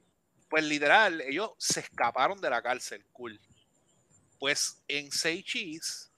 pues 0.50 0.64
literal, 0.64 1.22
ellos 1.22 1.52
se 1.58 1.82
escaparon 1.82 2.40
de 2.42 2.50
la 2.50 2.62
cárcel, 2.62 3.06
cool. 3.12 3.40
Pues 4.42 4.82
en 4.88 5.12
Say 5.12 5.44
Cheese, 5.44 6.10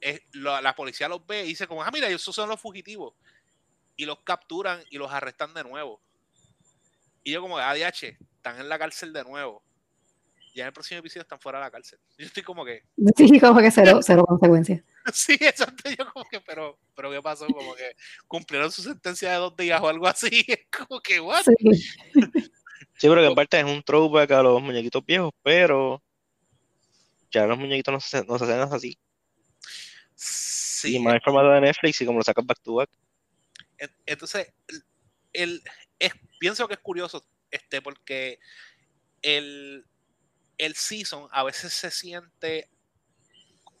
es- 0.00 0.22
la 0.32 0.74
policía 0.74 1.06
los 1.06 1.24
ve 1.26 1.44
y 1.44 1.48
dice 1.48 1.66
como, 1.66 1.82
ah, 1.82 1.90
mira, 1.92 2.08
esos 2.08 2.34
son 2.34 2.48
los 2.48 2.58
fugitivos. 2.58 3.12
Y 3.94 4.06
los 4.06 4.20
capturan 4.24 4.82
y 4.88 4.96
los 4.96 5.12
arrestan 5.12 5.52
de 5.52 5.64
nuevo. 5.64 6.00
Y 7.22 7.32
yo 7.32 7.42
como, 7.42 7.58
ADH, 7.58 8.16
están 8.36 8.58
en 8.58 8.70
la 8.70 8.78
cárcel 8.78 9.12
de 9.12 9.22
nuevo. 9.22 9.62
Ya 10.54 10.62
en 10.62 10.68
el 10.68 10.72
próximo 10.72 11.00
episodio 11.00 11.22
están 11.22 11.38
fuera 11.40 11.58
de 11.58 11.66
la 11.66 11.70
cárcel. 11.70 11.98
Yo 12.16 12.24
estoy 12.24 12.42
como 12.42 12.64
que, 12.64 12.84
Sí, 13.18 13.38
como 13.38 13.60
que 13.60 13.70
cero, 13.70 14.00
cero 14.02 14.24
consecuencias. 14.26 14.82
sí, 15.12 15.34
exacto. 15.38 15.90
Yo 15.90 16.10
como 16.10 16.24
que, 16.24 16.40
pero, 16.40 16.78
pero 16.96 17.10
¿qué 17.10 17.20
pasó? 17.20 17.46
Como 17.48 17.74
que 17.74 17.94
cumplieron 18.26 18.72
su 18.72 18.80
sentencia 18.80 19.30
de 19.32 19.36
dos 19.36 19.54
días 19.58 19.78
o 19.82 19.88
algo 19.88 20.06
así. 20.06 20.30
Es 20.48 20.66
como 20.74 21.02
que, 21.02 21.20
¿what? 21.20 21.42
Sí. 21.44 21.54
Sí, 22.96 23.08
pero 23.08 23.16
que 23.20 23.26
en 23.26 23.34
parte 23.34 23.58
es 23.60 23.66
un 23.66 23.82
throwback 23.82 24.30
a 24.30 24.42
los 24.42 24.62
muñequitos 24.62 25.04
viejos, 25.04 25.32
pero 25.42 26.02
ya 27.30 27.46
los 27.46 27.58
muñequitos 27.58 27.92
no 27.92 28.00
se, 28.00 28.24
no 28.24 28.38
se 28.38 28.44
hacen 28.44 28.60
así. 28.74 28.98
Sí, 30.14 30.96
y 30.96 30.98
más 31.00 31.14
en 31.14 31.20
formato 31.22 31.50
de 31.50 31.60
Netflix 31.60 32.00
y 32.00 32.06
como 32.06 32.18
lo 32.18 32.24
sacas 32.24 32.44
back 32.46 32.60
to 32.62 32.74
back. 32.74 32.90
En- 33.78 33.94
Entonces, 34.06 34.52
el, 34.68 34.84
el- 35.32 35.62
es, 35.98 36.12
pienso 36.38 36.66
que 36.68 36.74
es 36.74 36.80
curioso 36.80 37.24
este, 37.50 37.82
porque 37.82 38.38
el, 39.22 39.84
el 40.58 40.74
season 40.74 41.28
a 41.32 41.42
veces 41.44 41.72
se 41.72 41.90
siente 41.90 42.70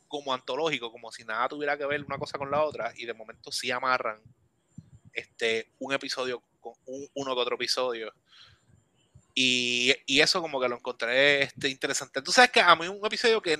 como 0.08 0.32
antológico, 0.32 0.90
como 0.90 1.12
si 1.12 1.24
nada 1.24 1.48
tuviera 1.48 1.76
que 1.76 1.86
ver 1.86 2.02
una 2.02 2.18
cosa 2.18 2.38
con 2.38 2.50
la 2.50 2.62
otra, 2.64 2.92
y 2.96 3.04
de 3.04 3.14
momento 3.14 3.52
sí 3.52 3.70
amarran 3.70 4.20
este, 5.12 5.72
un 5.78 5.92
episodio 5.92 6.42
con 6.60 6.74
un- 6.86 7.08
uno 7.14 7.34
que 7.34 7.40
otro 7.40 7.56
episodio. 7.56 8.12
Y, 9.40 9.94
y 10.04 10.18
eso 10.18 10.42
como 10.42 10.60
que 10.60 10.68
lo 10.68 10.74
encontré 10.74 11.44
este, 11.44 11.68
interesante. 11.68 12.20
Tú 12.22 12.32
sabes 12.32 12.50
que 12.50 12.60
a 12.60 12.74
mí 12.74 12.88
un 12.88 13.06
episodio 13.06 13.40
que 13.40 13.56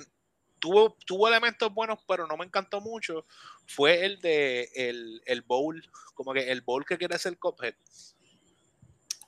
tuvo, 0.59 0.97
tuvo 1.05 1.29
elementos 1.29 1.73
buenos, 1.73 1.99
pero 2.05 2.27
no 2.27 2.35
me 2.35 2.43
encantó 2.43 2.81
mucho, 2.81 3.25
fue 3.65 4.03
el 4.03 4.19
de 4.19 4.69
el, 4.75 5.21
el 5.25 5.41
bowl, 5.41 5.81
como 6.15 6.33
que 6.33 6.51
el 6.51 6.59
bowl 6.59 6.85
que 6.85 6.97
quiere 6.97 7.17
ser 7.17 7.37
Cuphead. 7.37 7.75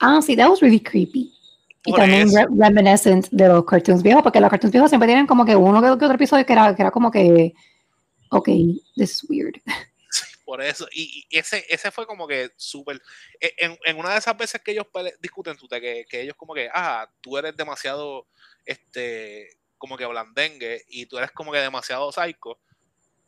Ah, 0.02 0.22
sí, 0.22 0.36
that 0.36 0.50
was 0.50 0.60
really 0.60 0.82
creepy. 0.82 1.34
Y 1.86 1.94
también 1.94 2.30
re- 2.36 2.48
reminiscent 2.54 3.30
de 3.32 3.48
los 3.48 3.64
cartoons 3.64 4.04
viejos, 4.04 4.22
porque 4.22 4.42
los 4.42 4.50
cartoons 4.50 4.74
viejos 4.74 4.90
siempre 4.92 5.08
tienen 5.08 5.28
como 5.28 5.46
que 5.46 5.56
uno 5.56 5.82
que, 5.82 5.88
que 5.88 5.94
otro 6.04 6.16
episodio 6.16 6.46
que 6.46 6.52
era, 6.52 6.76
que 6.76 6.82
era 6.82 6.92
como 6.92 7.10
que, 7.12 7.54
ok, 8.30 8.50
this 8.98 9.12
is 9.12 9.30
weird. 9.30 9.56
Por 10.52 10.62
eso, 10.62 10.86
y, 10.92 11.26
y 11.30 11.38
ese, 11.40 11.66
ese 11.70 11.92
fue 11.92 12.06
como 12.06 12.28
que 12.28 12.52
súper. 12.58 13.02
e- 13.40 13.56
En, 13.58 13.80
en 13.86 13.98
una 13.98 14.12
de 14.12 14.18
esas 14.20 14.36
veces 14.38 14.60
que 14.62 14.72
ellos 14.72 14.86
discuten, 15.22 15.56
tú, 15.56 15.66
que, 15.70 16.06
que 16.10 16.20
ellos 16.20 16.36
como 16.36 16.54
que, 16.54 16.70
ah, 16.74 17.10
tú 17.22 17.38
eres 17.38 17.56
demasiado, 17.56 18.28
este, 18.66 19.48
como 19.78 19.96
que 19.96 20.06
blandengue 20.06 20.84
y 20.90 21.06
tú 21.06 21.18
eres 21.18 21.32
como 21.32 21.54
que 21.54 21.60
demasiado 21.60 22.12
psycho, 22.12 22.60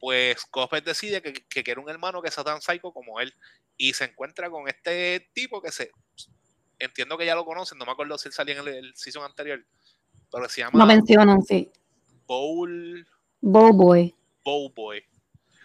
pues 0.02 0.44
Cuphead 0.52 0.84
decide 0.84 1.22
que, 1.22 1.32
que 1.32 1.64
quiere 1.64 1.80
un 1.80 1.90
hermano 1.90 2.22
que 2.22 2.30
sea 2.30 2.44
tan 2.44 2.62
psycho 2.62 2.92
como 2.92 3.22
él 3.22 3.34
y 3.78 3.94
se 3.94 4.04
encuentra 4.04 4.50
con 4.50 4.68
este 4.68 5.30
tipo 5.34 5.62
que 5.62 5.72
se. 5.72 5.92
Entiendo 6.78 7.18
que 7.18 7.26
ya 7.26 7.36
lo 7.36 7.46
conocen, 7.46 7.78
no 7.78 7.86
me 7.86 7.94
acuerdo 7.94 8.18
si 8.18 8.28
él 8.28 8.34
salía 8.34 8.56
en 8.56 8.68
el, 8.68 8.68
el 8.68 8.96
season 8.98 9.24
anterior, 9.24 9.66
pero 10.30 10.50
se 10.50 10.60
No 10.62 10.72
llama 10.72 10.86
mencionan, 10.88 11.42
sí. 11.42 11.72
Bowl, 12.28 13.08
Bow 13.40 13.72
Boy. 13.72 14.14
Bowl 14.44 14.74
Boy. 14.76 15.06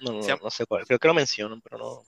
No, 0.00 0.12
no, 0.12 0.20
llama- 0.26 0.40
no 0.44 0.50
sé 0.50 0.66
cuál. 0.66 0.86
Creo 0.86 0.98
que 0.98 1.08
lo 1.08 1.14
mencionan, 1.14 1.60
pero 1.60 1.78
no. 1.78 2.02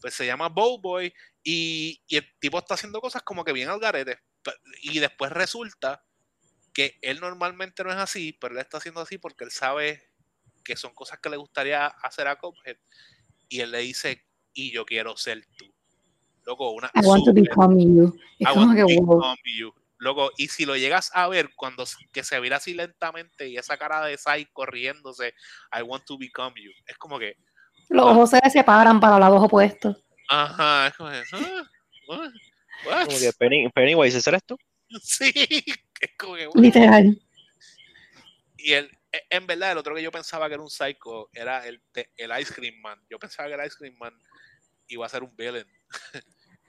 pues 0.00 0.14
se 0.14 0.26
llama 0.26 0.48
Bowboy 0.48 1.12
y, 1.42 2.00
y 2.06 2.16
el 2.16 2.26
tipo 2.38 2.58
está 2.58 2.74
haciendo 2.74 3.00
cosas 3.00 3.22
como 3.22 3.44
que 3.44 3.52
bien 3.52 3.68
al 3.70 3.80
garete. 3.80 4.18
Y 4.82 4.98
después 4.98 5.32
resulta 5.32 6.04
que 6.74 6.98
él 7.00 7.20
normalmente 7.20 7.82
no 7.84 7.90
es 7.90 7.96
así, 7.96 8.32
pero 8.38 8.54
él 8.54 8.60
está 8.60 8.76
haciendo 8.78 9.00
así 9.00 9.16
porque 9.18 9.44
él 9.44 9.50
sabe 9.50 10.02
que 10.64 10.76
son 10.76 10.92
cosas 10.94 11.18
que 11.20 11.30
le 11.30 11.36
gustaría 11.36 11.86
hacer 11.86 12.26
a 12.28 12.36
Cuphead. 12.36 12.76
Y 13.48 13.60
él 13.60 13.70
le 13.70 13.78
dice, 13.78 14.26
y 14.52 14.72
yo 14.72 14.84
quiero 14.84 15.16
ser 15.16 15.46
tú. 15.56 15.72
Loco, 16.46 16.70
una 16.72 16.90
I 16.94 17.06
want 17.06 17.24
to 17.24 17.32
become 17.32 17.78
you. 17.80 18.18
Es 18.38 18.48
I 18.48 18.58
want 18.58 18.78
to 18.78 18.86
become 18.86 19.36
you. 19.56 19.72
Loco, 20.04 20.30
y 20.36 20.48
si 20.48 20.66
lo 20.66 20.76
llegas 20.76 21.10
a 21.14 21.26
ver 21.28 21.48
cuando 21.56 21.84
que 22.12 22.22
se 22.22 22.38
vira 22.38 22.58
así 22.58 22.74
lentamente 22.74 23.48
y 23.48 23.56
esa 23.56 23.78
cara 23.78 24.04
de 24.04 24.18
Sai 24.18 24.44
corriéndose, 24.52 25.34
I 25.72 25.80
want 25.82 26.04
to 26.04 26.18
become 26.18 26.54
you. 26.62 26.70
Es 26.86 26.98
como 26.98 27.18
que, 27.18 27.36
Los 27.88 28.04
ojos 28.06 28.30
se 28.30 28.40
separan 28.50 29.00
para 29.00 29.18
lados 29.18 29.42
opuestos. 29.42 29.96
ajá, 30.28 30.88
es 30.88 30.94
como 30.96 31.10
que, 31.10 31.22
"Ah, 31.32 31.64
what? 32.06 32.30
What?" 32.86 33.06
Como 33.06 33.18
que 33.18 33.32
Penny, 33.38 33.68
Pennywise, 33.70 34.18
¿es 34.18 34.26
esto? 34.26 34.58
Sí, 35.02 35.32
es 36.00 36.10
como 36.18 36.34
que, 36.34 36.48
Literal. 36.54 37.18
Y 38.58 38.72
el, 38.74 38.90
e- 39.10 39.24
en 39.30 39.46
verdad, 39.46 39.72
el 39.72 39.78
otro 39.78 39.94
que 39.94 40.02
yo 40.02 40.12
pensaba 40.12 40.48
que 40.48 40.54
era 40.54 40.62
un 40.62 40.70
psycho 40.70 41.30
era 41.32 41.66
el, 41.66 41.82
de- 41.94 42.10
el 42.16 42.30
Ice 42.40 42.52
Cream 42.54 42.78
Man. 42.82 43.00
Yo 43.08 43.18
pensaba 43.18 43.48
que 43.48 43.54
el 43.54 43.66
Ice 43.66 43.76
Cream 43.78 43.96
Man 43.98 44.14
iba 44.88 45.06
a 45.06 45.08
ser 45.08 45.22
un 45.22 45.34
villain. 45.34 45.66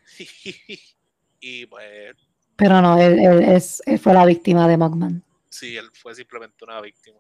y 1.42 1.66
pues, 1.66 2.16
Pero 2.58 2.82
no, 2.82 2.98
él, 3.02 3.20
él 3.20 3.44
es, 3.44 3.82
él 3.86 4.00
fue 4.00 4.14
la 4.14 4.26
víctima 4.26 4.68
de 4.68 4.78
Mugman. 4.78 5.24
sí, 5.50 5.76
él 5.78 5.90
fue 5.94 6.16
simplemente 6.16 6.64
una 6.64 6.80
víctima. 6.82 7.20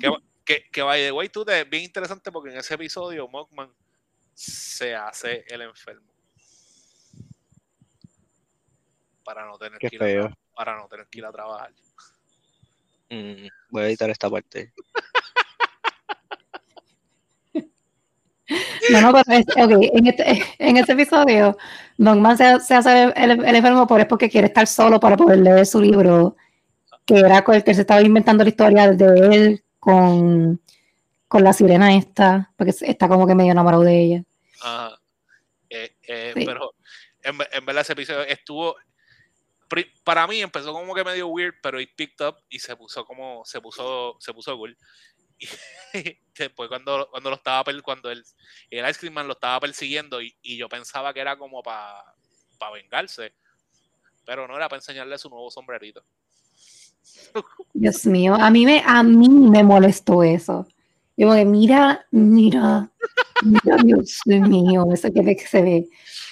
que, 0.00 0.10
que, 0.44 0.64
que 0.70 0.82
by 0.82 1.00
the 1.00 1.12
way, 1.12 1.28
tú 1.28 1.44
te 1.44 1.64
bien 1.64 1.84
interesante 1.84 2.30
porque 2.32 2.50
en 2.50 2.58
ese 2.58 2.74
episodio 2.74 3.28
Mockman 3.28 3.70
se 4.34 4.94
hace 4.94 5.44
el 5.48 5.62
enfermo. 5.62 6.06
Para 9.24 9.44
no 9.46 9.58
tener 9.58 9.78
Qué 9.78 9.90
que 9.90 9.96
ir 9.96 10.02
a 10.02 10.06
feo. 10.06 10.38
para 10.54 10.76
no 10.76 10.88
tener 10.88 11.06
que 11.08 11.18
ir 11.18 11.26
a 11.26 11.32
trabajar. 11.32 11.72
Mm, 13.10 13.46
voy 13.70 13.82
a 13.82 13.86
editar 13.86 14.08
esta 14.10 14.30
parte. 14.30 14.72
No, 18.90 19.00
no, 19.00 19.12
pero 19.12 19.38
es, 19.38 19.46
en, 19.56 20.06
este, 20.06 20.42
en 20.58 20.76
este 20.76 20.92
episodio, 20.92 21.56
Mugman 21.98 22.36
se, 22.36 22.60
se 22.60 22.74
hace 22.74 23.12
el, 23.16 23.44
el 23.44 23.54
enfermo 23.54 23.86
por 23.86 24.00
es 24.00 24.06
porque 24.06 24.30
quiere 24.30 24.48
estar 24.48 24.66
solo 24.66 24.98
para 25.00 25.16
poder 25.16 25.38
leer 25.38 25.66
su 25.66 25.80
libro, 25.80 26.36
que 27.04 27.18
era 27.18 27.42
con 27.42 27.54
el 27.54 27.64
que 27.64 27.74
se 27.74 27.82
estaba 27.82 28.00
inventando 28.02 28.44
la 28.44 28.50
historia 28.50 28.90
de 28.90 29.36
él 29.36 29.64
con, 29.78 30.60
con 31.26 31.44
la 31.44 31.52
sirena 31.52 31.94
esta, 31.96 32.52
porque 32.56 32.74
está 32.80 33.08
como 33.08 33.26
que 33.26 33.34
medio 33.34 33.52
enamorado 33.52 33.82
de 33.82 34.00
ella. 34.00 34.24
Ajá. 34.62 34.98
Eh, 35.70 35.96
eh, 36.02 36.32
Sí. 36.34 36.44
Pero 36.46 36.74
en, 37.22 37.38
en 37.52 37.66
verdad 37.66 37.82
ese 37.82 37.92
episodio 37.92 38.22
estuvo. 38.22 38.76
Para 40.02 40.26
mí 40.26 40.40
empezó 40.40 40.72
como 40.72 40.94
que 40.94 41.04
medio 41.04 41.28
weird, 41.28 41.54
pero 41.62 41.78
it 41.78 41.90
picked 41.94 42.26
up 42.26 42.36
y 42.48 42.58
se 42.58 42.74
puso 42.74 43.04
como. 43.04 43.44
Se 43.44 43.60
puso, 43.60 44.16
se 44.18 44.32
puso 44.32 44.56
cool. 44.56 44.76
Después 46.38 46.68
cuando, 46.68 47.08
cuando 47.10 47.30
lo 47.30 47.36
estaba 47.36 47.64
cuando 47.82 48.10
el, 48.10 48.24
el 48.70 48.88
Ice 48.88 49.00
Cream 49.00 49.14
Man 49.14 49.26
lo 49.26 49.34
estaba 49.34 49.60
persiguiendo 49.60 50.20
y, 50.20 50.36
y 50.42 50.56
yo 50.56 50.68
pensaba 50.68 51.12
que 51.12 51.20
era 51.20 51.36
como 51.36 51.62
para 51.62 52.04
vengarse. 52.74 53.32
Pero 54.24 54.46
no 54.46 54.56
era 54.56 54.68
para 54.68 54.78
enseñarle 54.78 55.18
su 55.18 55.30
nuevo 55.30 55.50
sombrerito. 55.50 56.04
Dios 57.72 58.06
mío, 58.06 58.34
a 58.34 58.50
mí 58.50 58.66
me, 58.66 58.82
a 58.84 59.02
mí 59.02 59.28
me 59.28 59.62
molestó 59.62 60.22
eso. 60.22 60.66
Yo 61.16 61.34
que 61.34 61.44
mira, 61.44 62.06
mira, 62.12 62.92
mira, 63.42 63.76
Dios 63.82 64.20
mío, 64.24 64.86
eso 64.92 65.12
que 65.12 65.36
se 65.38 65.62
ve, 65.62 65.88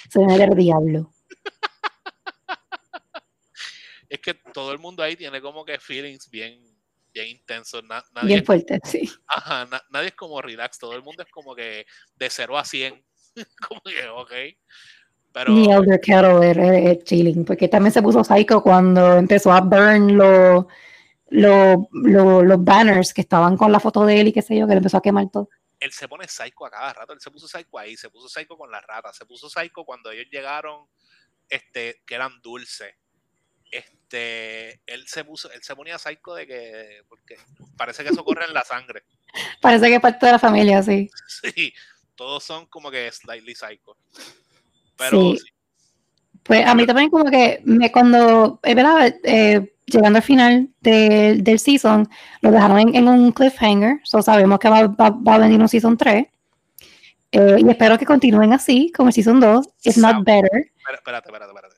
se 0.09 0.25
ve 0.25 0.43
el 0.43 0.55
diablo. 0.55 1.11
Es 4.09 4.21
que 4.21 4.33
todo 4.33 4.71
el 4.71 4.79
mundo 4.79 5.03
ahí 5.03 5.17
tiene 5.17 5.41
como 5.41 5.65
que 5.65 5.77
feelings 5.79 6.29
bien, 6.29 6.63
bien 7.21 7.37
intensos. 7.37 7.83
Na- 7.83 8.03
nadie, 8.13 8.27
Bien 8.27 8.45
fuerte, 8.45 8.79
sí. 8.83 9.09
Ajá, 9.27 9.65
na- 9.65 9.83
nadie 9.89 10.09
es 10.09 10.15
como 10.15 10.41
relax, 10.41 10.77
todo 10.79 10.93
el 10.95 11.03
mundo 11.03 11.23
es 11.23 11.29
como 11.31 11.55
que 11.55 11.85
de 12.15 12.29
0 12.29 12.57
a 12.57 12.63
100. 12.65 13.03
como 13.67 13.81
que, 13.81 14.07
ok. 14.07 14.31
Pero 15.33 15.51
Ni 15.53 15.71
Elder 15.71 15.99
Kettle 16.01 16.49
es, 16.51 16.97
es 16.97 17.03
chilling, 17.03 17.45
porque 17.45 17.67
también 17.67 17.91
se 17.93 18.01
puso 18.01 18.23
psycho 18.23 18.61
cuando 18.61 19.15
empezó 19.17 19.51
a 19.51 19.61
burn 19.61 20.17
los 20.17 20.65
lo, 21.29 21.89
lo- 21.91 22.41
los 22.41 22.63
banners 22.63 23.13
que 23.13 23.21
estaban 23.21 23.57
con 23.57 23.71
la 23.71 23.79
foto 23.81 24.05
de 24.05 24.21
él 24.21 24.29
y 24.29 24.33
qué 24.33 24.41
sé 24.41 24.57
yo, 24.57 24.65
que 24.65 24.71
le 24.73 24.77
empezó 24.77 24.97
a 24.97 25.01
quemar 25.01 25.29
todo. 25.29 25.49
él 25.79 25.91
se 25.91 26.07
pone 26.07 26.27
psycho 26.27 26.65
a 26.65 26.71
cada 26.71 26.93
rato. 26.93 27.13
Él 27.13 27.19
se 27.19 27.29
puso 27.29 27.47
psycho 27.47 27.77
ahí, 27.77 27.95
se 27.97 28.09
puso 28.09 28.27
psycho 28.29 28.57
con 28.57 28.71
las 28.71 28.81
ratas, 28.83 29.15
se 29.15 29.25
puso 29.25 29.49
psycho 29.49 29.83
cuando 29.83 30.09
ellos 30.09 30.25
llegaron, 30.31 30.87
este, 31.49 32.01
que 32.05 32.15
eran 32.15 32.41
dulces. 32.41 32.95
Este, 34.09 34.79
él 34.87 35.05
se 35.05 35.25
puso, 35.25 35.51
él 35.51 35.61
se 35.61 35.75
ponía 35.75 35.97
psycho 35.97 36.33
de 36.33 36.47
que, 36.47 37.01
porque 37.09 37.35
parece 37.75 38.03
que 38.03 38.09
eso 38.09 38.23
corre 38.23 38.45
en 38.45 38.53
la 38.53 38.63
sangre. 38.63 39.03
Parece 39.61 39.87
que 39.87 39.95
es 39.95 40.01
parte 40.01 40.25
de 40.25 40.31
la 40.31 40.39
familia, 40.39 40.81
sí. 40.81 41.09
Sí, 41.27 41.73
todos 42.15 42.41
son 42.43 42.65
como 42.67 42.89
que 42.89 43.11
slightly 43.11 43.53
psycho. 43.53 43.97
Pero 44.97 45.19
Sí. 45.33 45.37
sí, 45.39 45.49
Pues 46.43 46.65
a 46.65 46.73
mí 46.73 46.85
también 46.85 47.09
como 47.09 47.25
que 47.29 47.61
me 47.65 47.91
cuando, 47.91 48.59
es 48.63 48.75
verdad, 48.75 49.13
eh, 49.23 49.73
llegando 49.85 50.17
al 50.17 50.23
final 50.23 50.69
de- 50.79 51.35
del 51.41 51.59
season, 51.59 52.07
lo 52.41 52.51
dejaron 52.51 52.79
en, 52.79 52.95
en 52.95 53.07
un 53.09 53.31
cliffhanger, 53.33 53.99
so 54.03 54.21
sabemos 54.21 54.57
que 54.59 54.69
va, 54.69 54.87
va- 54.87 55.09
va 55.09 55.35
a 55.35 55.39
venir 55.39 55.59
un 55.59 55.67
season 55.67 55.97
3. 55.97 56.27
Eh, 57.33 57.57
y 57.59 57.69
espero 57.69 57.97
que 57.97 58.05
continúen 58.05 58.53
así, 58.53 58.89
como 58.95 59.09
el 59.09 59.13
season 59.13 59.41
2, 59.41 59.67
if 59.83 59.97
Sab- 59.97 60.01
not 60.15 60.23
better. 60.25 60.71
espérate, 60.77 61.27
espérate, 61.27 61.45
espérate. 61.51 61.76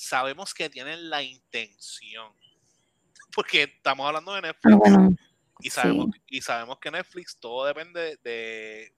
Sabemos 0.00 0.54
que 0.54 0.70
tienen 0.70 1.10
la 1.10 1.22
intención. 1.22 2.32
Porque 3.34 3.64
estamos 3.64 4.06
hablando 4.06 4.34
de 4.34 4.42
Netflix. 4.42 4.74
Ah, 4.74 4.76
bueno, 4.76 5.16
Y 5.60 5.70
sabemos, 5.70 6.08
y 6.26 6.40
sabemos 6.40 6.78
que 6.78 6.90
Netflix 6.90 7.36
todo 7.38 7.66
depende 7.66 8.18
de 8.24 8.94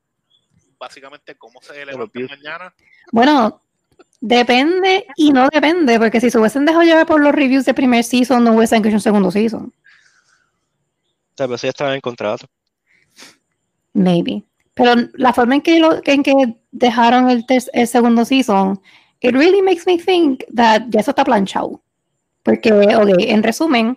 básicamente 0.78 1.36
cómo 1.36 1.60
se 1.60 1.84
levanta 1.84 2.20
mañana. 2.20 2.74
Bueno, 3.10 3.60
depende 4.20 5.06
y 5.16 5.32
no 5.32 5.48
depende, 5.52 5.98
porque 5.98 6.20
si 6.20 6.30
se 6.30 6.38
hubiesen 6.38 6.64
dejado 6.64 6.84
llevar 6.84 7.06
por 7.06 7.20
los 7.20 7.32
reviews 7.32 7.64
de 7.64 7.74
primer 7.74 8.04
season, 8.04 8.42
no 8.42 8.52
hubiesen 8.52 8.84
hecho 8.84 8.94
un 8.94 9.00
segundo 9.00 9.30
season. 9.30 9.72
Tal 11.34 11.48
vez 11.48 11.62
ya 11.62 11.68
estaba 11.68 11.94
en 11.94 12.00
contrato. 12.00 12.48
Maybe. 13.92 14.44
Pero 14.74 14.94
la 15.14 15.32
forma 15.32 15.56
en 15.56 15.60
que, 15.60 15.78
lo, 15.78 16.00
en 16.04 16.22
que 16.22 16.56
dejaron 16.70 17.30
el, 17.30 17.44
el, 17.72 17.86
segundo 17.86 18.24
season, 18.24 18.80
it 19.22 19.34
really 19.34 19.62
makes 19.62 19.86
me 19.86 19.98
think 19.98 20.44
that 20.54 20.82
ya 20.90 21.00
eso 21.00 21.12
está 21.12 21.24
planchado. 21.24 21.80
Porque, 22.42 22.72
ok, 22.72 23.10
en 23.18 23.42
resumen, 23.42 23.96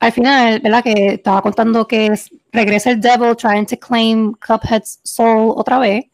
al 0.00 0.12
final, 0.12 0.60
¿verdad? 0.60 0.82
Que 0.82 1.14
estaba 1.14 1.42
contando 1.42 1.86
que 1.86 2.12
regresa 2.52 2.90
el 2.90 3.00
Devil 3.00 3.36
trying 3.36 3.66
to 3.66 3.76
claim 3.78 4.34
Cuphead's 4.34 4.98
soul 5.04 5.54
otra 5.56 5.78
vez. 5.78 6.04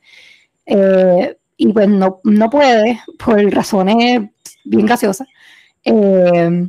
Eh, 0.67 1.37
y 1.57 1.73
pues 1.73 1.89
no, 1.89 2.21
no, 2.25 2.51
puede 2.51 3.01
por 3.19 3.43
razones 3.53 4.29
bien 4.65 4.87
graciosas. 4.87 5.27
Eh, 5.85 6.69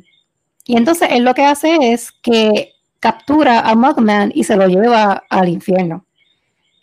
y 0.65 0.77
entonces 0.77 1.09
él 1.11 1.23
lo 1.23 1.33
que 1.33 1.43
hace 1.43 1.93
es 1.93 2.11
que 2.11 2.73
captura 2.99 3.61
a 3.61 3.75
Mugman 3.75 4.31
y 4.33 4.43
se 4.43 4.55
lo 4.55 4.67
lleva 4.67 5.23
al 5.29 5.49
infierno. 5.49 6.05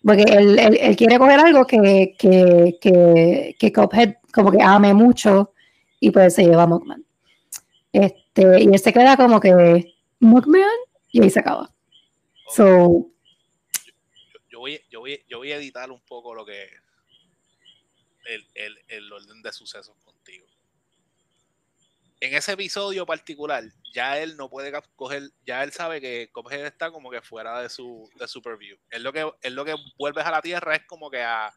Porque 0.04 0.24
él, 0.24 0.58
él, 0.58 0.96
quiere 0.96 1.18
coger 1.18 1.40
algo 1.40 1.66
que, 1.66 2.14
que, 2.18 2.76
que, 2.80 3.56
que, 3.58 3.72
Cuphead 3.72 4.16
como 4.34 4.50
que 4.50 4.60
ame 4.60 4.92
mucho 4.92 5.54
y 6.00 6.10
pues 6.10 6.34
se 6.34 6.42
lleva 6.42 6.64
a 6.64 6.66
Mugman. 6.66 7.04
Este, 7.92 8.62
y 8.62 8.66
él 8.66 8.78
se 8.78 8.92
queda 8.92 9.16
como 9.16 9.40
que 9.40 9.94
Mugman 10.18 10.68
y 11.12 11.22
ahí 11.22 11.30
se 11.30 11.38
acaba. 11.38 11.72
So, 12.48 13.10
yo, 14.50 14.58
voy, 14.58 14.80
yo, 14.90 15.00
voy, 15.00 15.24
yo 15.28 15.38
voy 15.38 15.52
a 15.52 15.56
editar 15.56 15.90
un 15.90 16.00
poco 16.00 16.34
lo 16.34 16.44
que 16.44 16.68
el, 18.26 18.46
el, 18.54 18.78
el 18.88 19.12
orden 19.12 19.40
de 19.40 19.52
sucesos 19.52 19.96
contigo. 20.04 20.46
En 22.20 22.34
ese 22.34 22.52
episodio 22.52 23.06
particular, 23.06 23.64
ya 23.92 24.18
él 24.18 24.36
no 24.36 24.48
puede 24.48 24.72
coger, 24.96 25.30
ya 25.46 25.62
él 25.62 25.72
sabe 25.72 26.00
que 26.00 26.30
Cuphead 26.32 26.66
está 26.66 26.90
como 26.90 27.10
que 27.10 27.20
fuera 27.20 27.60
de 27.60 27.68
su, 27.68 28.10
de 28.18 28.26
su 28.26 28.42
purview. 28.42 28.76
Él 28.90 29.02
lo 29.02 29.12
que, 29.12 29.30
él 29.42 29.54
lo 29.54 29.64
que 29.64 29.74
vuelves 29.98 30.24
a 30.24 30.30
la 30.30 30.42
Tierra 30.42 30.74
es 30.74 30.84
como 30.86 31.10
que 31.10 31.22
a, 31.22 31.52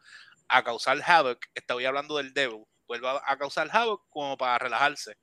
a 0.50 0.64
causar 0.64 1.02
havoc. 1.06 1.46
Estoy 1.56 1.86
hablando 1.86 2.18
del 2.18 2.34
Devil. 2.34 2.66
Vuelve 2.88 3.08
a, 3.10 3.22
a 3.26 3.38
causar 3.38 3.70
havoc 3.72 4.08
como 4.10 4.38
para 4.38 4.58
relajarse 4.60 5.18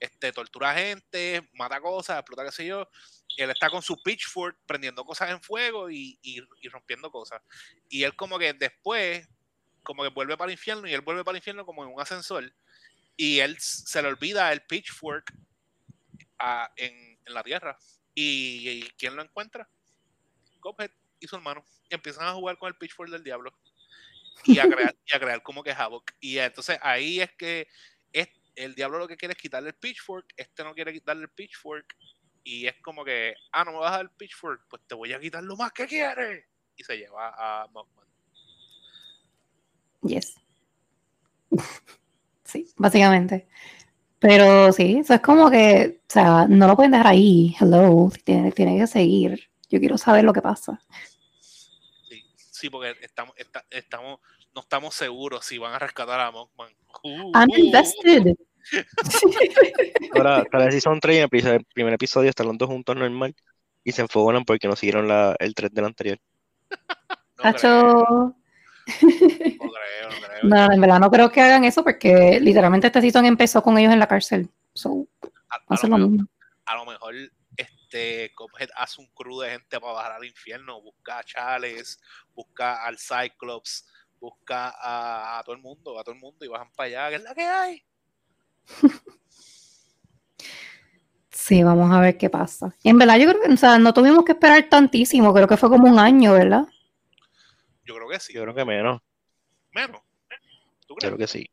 este, 0.00 0.32
tortura 0.32 0.74
gente, 0.74 1.48
mata 1.52 1.80
cosas, 1.80 2.18
explota 2.18 2.44
qué 2.44 2.52
sé 2.52 2.66
yo. 2.66 2.88
Él 3.36 3.50
está 3.50 3.70
con 3.70 3.82
su 3.82 4.02
pitchfork 4.02 4.58
prendiendo 4.66 5.04
cosas 5.04 5.30
en 5.30 5.42
fuego 5.42 5.90
y, 5.90 6.18
rompiendo 6.72 7.10
cosas. 7.10 7.42
Y 7.88 8.02
él 8.02 8.16
como 8.16 8.38
que 8.38 8.54
después, 8.54 9.28
como 9.82 10.02
que 10.02 10.08
vuelve 10.08 10.36
para 10.36 10.50
el 10.50 10.58
infierno 10.58 10.88
y 10.88 10.94
él 10.94 11.02
vuelve 11.02 11.22
para 11.22 11.36
el 11.36 11.40
infierno 11.40 11.64
como 11.64 11.84
en 11.84 11.92
un 11.92 12.00
ascensor. 12.00 12.52
Y 13.16 13.40
él 13.40 13.56
se 13.60 14.02
le 14.02 14.08
olvida 14.08 14.50
el 14.52 14.62
pitchfork 14.62 15.32
en, 16.76 17.18
la 17.26 17.44
tierra. 17.44 17.78
Y, 18.14 18.82
¿quién 18.98 19.14
lo 19.14 19.22
encuentra? 19.22 19.68
Cophead 20.58 20.90
y 21.20 21.28
su 21.28 21.36
hermano. 21.36 21.64
Y 21.88 21.94
empiezan 21.94 22.26
a 22.26 22.32
jugar 22.32 22.58
con 22.58 22.68
el 22.68 22.76
pitchfork 22.76 23.10
del 23.10 23.22
diablo. 23.22 23.54
Y 24.44 24.58
a 24.58 24.68
crear, 25.18 25.42
como 25.42 25.62
que 25.62 25.72
Havoc. 25.72 26.12
Y 26.20 26.38
entonces 26.38 26.78
ahí 26.82 27.20
es 27.20 27.32
que 27.32 27.68
el 28.56 28.74
diablo 28.74 28.98
lo 28.98 29.08
que 29.08 29.16
quiere 29.16 29.32
es 29.32 29.38
quitarle 29.38 29.70
el 29.70 29.74
pitchfork, 29.74 30.26
este 30.36 30.64
no 30.64 30.74
quiere 30.74 30.92
quitarle 30.92 31.22
el 31.22 31.30
pitchfork, 31.30 31.96
y 32.44 32.66
es 32.66 32.74
como 32.82 33.04
que, 33.04 33.34
ah, 33.52 33.64
no 33.64 33.72
me 33.72 33.78
vas 33.78 33.92
a 33.92 33.96
dar 33.96 34.02
el 34.02 34.10
pitchfork, 34.10 34.66
pues 34.68 34.82
te 34.86 34.94
voy 34.94 35.12
a 35.12 35.20
quitar 35.20 35.42
lo 35.42 35.56
más 35.56 35.72
que 35.72 35.86
quieres. 35.86 36.44
Y 36.76 36.84
se 36.84 36.96
lleva 36.96 37.34
a 37.36 37.66
Mockman. 37.68 38.06
Yes. 40.02 40.34
sí, 42.44 42.72
básicamente. 42.76 43.48
Pero 44.18 44.72
sí, 44.72 44.98
eso 44.98 45.14
es 45.14 45.20
como 45.20 45.50
que, 45.50 46.00
o 46.02 46.12
sea, 46.12 46.46
no 46.48 46.66
lo 46.66 46.76
pueden 46.76 46.92
dejar 46.92 47.08
ahí, 47.08 47.54
hello, 47.60 48.10
tiene, 48.24 48.52
tiene 48.52 48.78
que 48.78 48.86
seguir. 48.86 49.50
Yo 49.68 49.78
quiero 49.78 49.98
saber 49.98 50.24
lo 50.24 50.32
que 50.32 50.42
pasa. 50.42 50.80
Sí, 52.60 52.68
porque 52.68 52.94
estamos, 53.00 53.34
estamos, 53.70 54.20
no 54.54 54.60
estamos 54.60 54.94
seguros 54.94 55.46
si 55.46 55.56
van 55.56 55.72
a 55.72 55.78
rescatar 55.78 56.20
a 56.20 56.30
Mockman. 56.30 56.70
Uh, 57.02 57.32
I'm 57.34 57.48
invested. 57.56 58.36
Ahora, 60.14 60.44
tal 60.44 60.66
vez 60.66 60.74
si 60.74 60.82
son 60.82 61.00
tres 61.00 61.16
y 61.16 61.20
el 61.20 61.64
primer 61.72 61.94
episodio 61.94 62.28
están 62.28 62.48
los 62.48 62.58
dos 62.58 62.68
juntos 62.68 62.94
normal 62.94 63.34
y 63.82 63.92
se 63.92 64.02
enfocan 64.02 64.44
porque 64.44 64.68
no 64.68 64.76
siguieron 64.76 65.08
la, 65.08 65.34
el 65.38 65.54
3 65.54 65.72
del 65.72 65.84
anterior. 65.86 66.18
no, 67.44 67.54
creo. 67.54 68.36
no, 70.42 70.72
en 70.72 70.80
verdad 70.82 71.00
no 71.00 71.10
creo 71.10 71.30
que 71.30 71.40
hagan 71.40 71.64
eso 71.64 71.82
porque 71.82 72.38
literalmente 72.40 72.88
este 72.88 73.00
season 73.00 73.24
empezó 73.24 73.62
con 73.62 73.78
ellos 73.78 73.94
en 73.94 74.00
la 74.00 74.06
cárcel. 74.06 74.50
a, 74.84 75.88
lo 75.88 75.98
mejor, 75.98 76.26
a, 76.66 76.76
lo 76.76 76.84
mejor, 76.84 77.14
este 77.90 78.32
hace 78.76 79.00
un 79.00 79.08
crew 79.08 79.40
de 79.40 79.50
gente 79.50 79.80
para 79.80 79.92
bajar 79.92 80.12
al 80.12 80.24
infierno, 80.24 80.80
busca 80.80 81.18
a 81.18 81.24
Chales, 81.24 82.00
busca 82.34 82.84
al 82.84 82.96
Cyclops, 82.98 83.86
busca 84.20 84.74
a, 84.78 85.42
todo 85.44 85.54
el 85.54 85.60
mundo, 85.60 85.98
a 85.98 86.04
todo 86.04 86.14
el 86.14 86.20
mundo 86.20 86.44
y 86.44 86.48
bajan 86.48 86.70
para 86.72 86.86
allá, 86.86 87.08
que 87.10 87.16
es 87.16 87.22
la 87.22 87.34
que 87.34 87.42
hay. 87.42 87.84
Sí, 91.32 91.62
vamos 91.64 91.90
a 91.90 92.00
ver 92.00 92.18
qué 92.18 92.28
pasa. 92.28 92.76
en 92.84 92.98
verdad, 92.98 93.16
yo 93.16 93.28
creo 93.28 93.40
que 93.40 93.52
o 93.52 93.56
sea, 93.56 93.78
no 93.78 93.94
tuvimos 93.94 94.24
que 94.24 94.32
esperar 94.32 94.68
tantísimo, 94.68 95.32
creo 95.32 95.48
que 95.48 95.56
fue 95.56 95.70
como 95.70 95.88
un 95.88 95.98
año, 95.98 96.34
¿verdad? 96.34 96.66
Yo 97.84 97.94
creo 97.94 98.08
que 98.08 98.20
sí. 98.20 98.34
Yo 98.34 98.42
creo 98.42 98.54
que 98.54 98.64
menos. 98.64 99.00
¿Menos? 99.72 100.02
¿Tú 100.86 100.94
crees? 100.94 101.14
Creo 101.14 101.18
que 101.18 101.26
sí. 101.26 101.50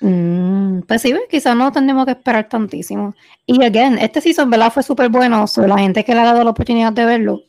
Mm, 0.00 0.55
pues 0.82 1.02
sí, 1.02 1.14
quizás 1.30 1.56
no 1.56 1.72
tenemos 1.72 2.04
que 2.06 2.12
esperar 2.12 2.48
tantísimo. 2.48 3.14
Y 3.46 3.62
again, 3.62 3.98
este 3.98 4.20
season, 4.20 4.50
¿verdad? 4.50 4.72
Fue 4.72 4.82
súper 4.82 5.08
bueno. 5.08 5.46
Sobre 5.46 5.68
la 5.68 5.78
gente 5.78 6.04
que 6.04 6.14
le 6.14 6.20
ha 6.20 6.24
dado 6.24 6.44
la 6.44 6.50
oportunidad 6.50 6.92
de 6.92 7.04
verlo. 7.04 7.42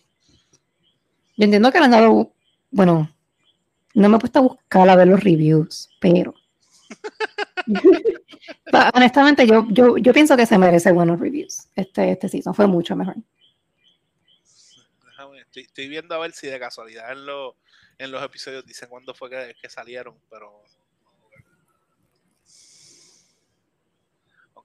Yo 1.38 1.46
entiendo 1.46 1.72
que 1.72 1.80
le 1.80 1.86
han 1.86 1.92
dado, 1.92 2.34
bueno, 2.72 3.12
no 3.94 4.10
me 4.10 4.18
he 4.18 4.20
puesto 4.20 4.40
a 4.40 4.42
buscar 4.44 4.90
a 4.90 4.96
ver 4.96 5.08
los 5.08 5.24
reviews, 5.24 5.90
pero 6.00 6.34
honestamente 8.94 9.48
yo, 9.48 9.66
yo, 9.70 9.98
yo 9.98 10.14
pienso 10.14 10.38
que 10.38 10.46
se 10.46 10.58
merece 10.58 10.92
buenos 10.92 11.20
reviews. 11.20 11.68
Este, 11.76 12.12
este 12.12 12.30
season 12.30 12.54
fue 12.54 12.68
mucho 12.68 12.96
mejor. 12.96 13.16
Estoy, 15.54 15.88
viendo 15.88 16.14
a 16.14 16.20
ver 16.20 16.34
si 16.34 16.48
de 16.48 16.60
casualidad 16.60 17.12
en, 17.12 17.26
en 17.98 18.12
los 18.12 18.24
episodios 18.24 18.66
dicen 18.66 18.90
cuándo 18.90 19.16
fue 19.16 19.30
que, 19.30 19.70
salieron, 19.70 20.20
pero 20.30 20.64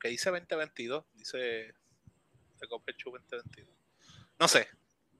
aunque 0.03 0.09
dice 0.09 0.31
2022, 0.31 1.05
dice 1.15 1.39
de 1.39 1.75
2022. 2.69 3.69
No 4.37 4.49
sé, 4.49 4.67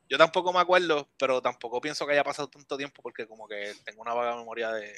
yo 0.09 0.19
tampoco 0.19 0.53
me 0.53 0.59
acuerdo, 0.59 1.09
pero 1.17 1.41
tampoco 1.41 1.81
pienso 1.81 2.05
que 2.05 2.15
haya 2.15 2.25
pasado 2.25 2.49
tanto 2.49 2.77
tiempo 2.77 3.01
porque 3.01 3.29
como 3.29 3.47
que 3.47 3.75
tengo 3.85 4.03
una 4.03 4.13
vaga 4.13 4.37
memoria 4.37 4.73
de, 4.73 4.93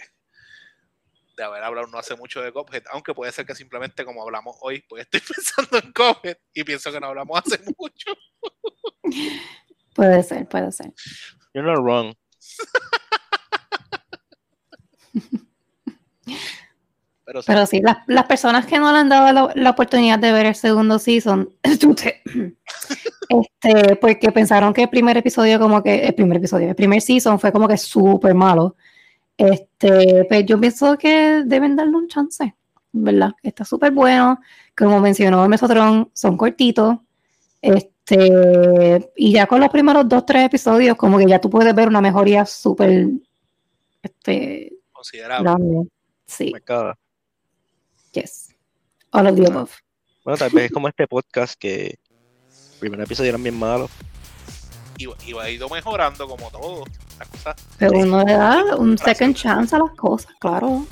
de 1.37 1.44
haber 1.44 1.62
hablado 1.62 1.87
no 1.88 1.99
hace 1.99 2.16
mucho 2.16 2.40
de 2.40 2.51
Cophead, 2.51 2.85
aunque 2.92 3.12
puede 3.12 3.31
ser 3.33 3.44
que 3.44 3.55
simplemente 3.55 4.07
como 4.07 4.23
hablamos 4.23 4.57
hoy, 4.62 4.83
pues 4.88 5.03
estoy 5.03 5.20
pensando 5.35 5.79
en 5.79 5.92
Cophead 5.92 6.38
y 6.55 6.64
pienso 6.64 6.90
que 6.90 7.01
no 7.01 7.09
hablamos 7.09 7.42
hace 7.44 7.62
mucho. 7.79 8.14
Puede 9.94 10.23
ser, 10.23 10.49
puede 10.49 10.73
ser. 10.73 10.94
You're 11.53 11.70
not 11.70 11.85
wrong. 11.85 12.14
Pero 17.25 17.66
sí, 17.66 17.81
las, 18.07 18.27
personas 18.27 18.66
que 18.66 18.79
no 18.79 18.93
le 18.93 18.99
han 18.99 19.09
dado 19.09 19.51
la, 19.55 19.70
oportunidad 19.70 20.18
de 20.18 20.33
ver 20.33 20.45
el 20.47 20.55
segundo 20.55 20.99
season, 20.99 21.49
este, 21.62 22.20
porque 23.97 24.31
pensaron 24.31 24.75
que 24.75 24.83
el 24.83 24.91
primer 24.91 25.16
episodio, 25.16 25.59
como 25.59 25.83
que, 25.83 26.05
el 26.05 26.14
primer 26.14 26.37
episodio, 26.37 26.68
el 26.68 26.75
primer 26.75 27.01
season 27.01 27.41
fue 27.41 27.51
como 27.51 27.66
que 27.66 27.79
súper 27.79 28.35
malo. 28.35 28.77
Este, 29.39 30.27
pues 30.29 30.45
yo 30.45 30.61
pienso 30.61 30.99
que 30.99 31.43
deben 31.47 31.77
darle 31.77 31.97
un 31.97 32.09
chance, 32.09 32.55
¿verdad? 32.93 33.33
Está 33.43 33.64
súper 33.64 33.93
bueno. 33.93 34.39
Como 34.77 35.01
mencionó 35.01 35.45
el 35.45 35.49
Mesotron, 35.49 36.11
son 36.12 36.37
cortitos. 36.37 36.99
Este, 37.62 39.11
y 39.16 39.33
ya 39.33 39.47
con 39.47 39.61
los 39.61 39.70
primeros 39.70 40.07
dos, 40.07 40.27
tres 40.27 40.45
episodios, 40.45 40.95
como 40.97 41.16
que 41.16 41.27
ya 41.27 41.41
tú 41.41 41.49
puedes 41.49 41.75
ver 41.75 41.89
una 41.89 42.03
mejoría 42.03 42.45
súper 42.45 43.09
este, 44.03 44.75
considerable. 44.93 45.89
Sí. 46.27 46.53
Yes. 48.15 48.55
All 49.11 49.27
of 49.27 49.37
the 49.37 49.47
above. 49.47 49.71
Bueno, 50.25 50.39
tal 50.39 50.51
vez 50.51 50.67
es 50.67 50.73
como 50.73 50.89
este 50.89 51.07
podcast 51.07 51.55
que 51.59 51.87
el 51.87 52.79
primer 52.81 53.01
episodio 53.01 53.31
eran 53.31 53.43
bien 53.43 53.59
malos. 53.59 53.91
Y, 54.97 55.07
y 55.07 55.37
ha 55.39 55.51
ido 55.51 55.69
mejorando 55.69 56.27
como 56.29 56.51
todo. 56.51 56.85
Pero 57.79 57.99
uno 57.99 58.25
le 58.25 58.33
da 58.33 58.77
un 58.77 58.97
second 58.97 59.35
chance 59.35 59.75
a 59.75 59.81
las 59.81 59.91
cosas, 59.93 60.33
claro. 60.39 60.87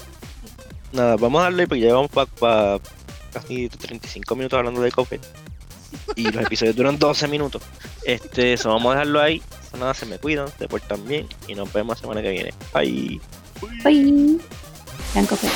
Nada, 0.93 1.17
vamos 1.17 1.41
a 1.41 1.45
darle 1.45 1.67
porque 1.67 1.81
llevamos 1.81 2.11
para 2.11 2.79
casi 3.33 3.69
35 3.69 4.35
minutos 4.37 4.59
hablando 4.59 4.83
de 4.83 4.93
Coffee. 4.93 5.21
Y 6.17 6.31
los 6.31 6.45
episodios 6.45 6.77
duran 6.77 6.99
12 6.99 7.29
minutos. 7.29 7.63
Este, 8.05 8.55
eso 8.55 8.71
vamos 8.71 8.91
a 8.91 8.99
dejarlo 8.99 9.21
ahí. 9.21 9.43
Pues 9.71 9.81
nada, 9.81 9.95
se 9.95 10.07
me 10.07 10.19
cuidan, 10.19 10.49
se 10.59 10.69
portan 10.69 11.07
bien 11.07 11.27
y 11.49 11.55
nos 11.55 11.73
vemos 11.73 11.97
la 11.97 12.01
semana 12.01 12.23
que 12.23 12.31
viene. 12.31 12.55
Bye. 12.75 13.21
Bye. 13.85 14.39
Coquete. 15.15 15.49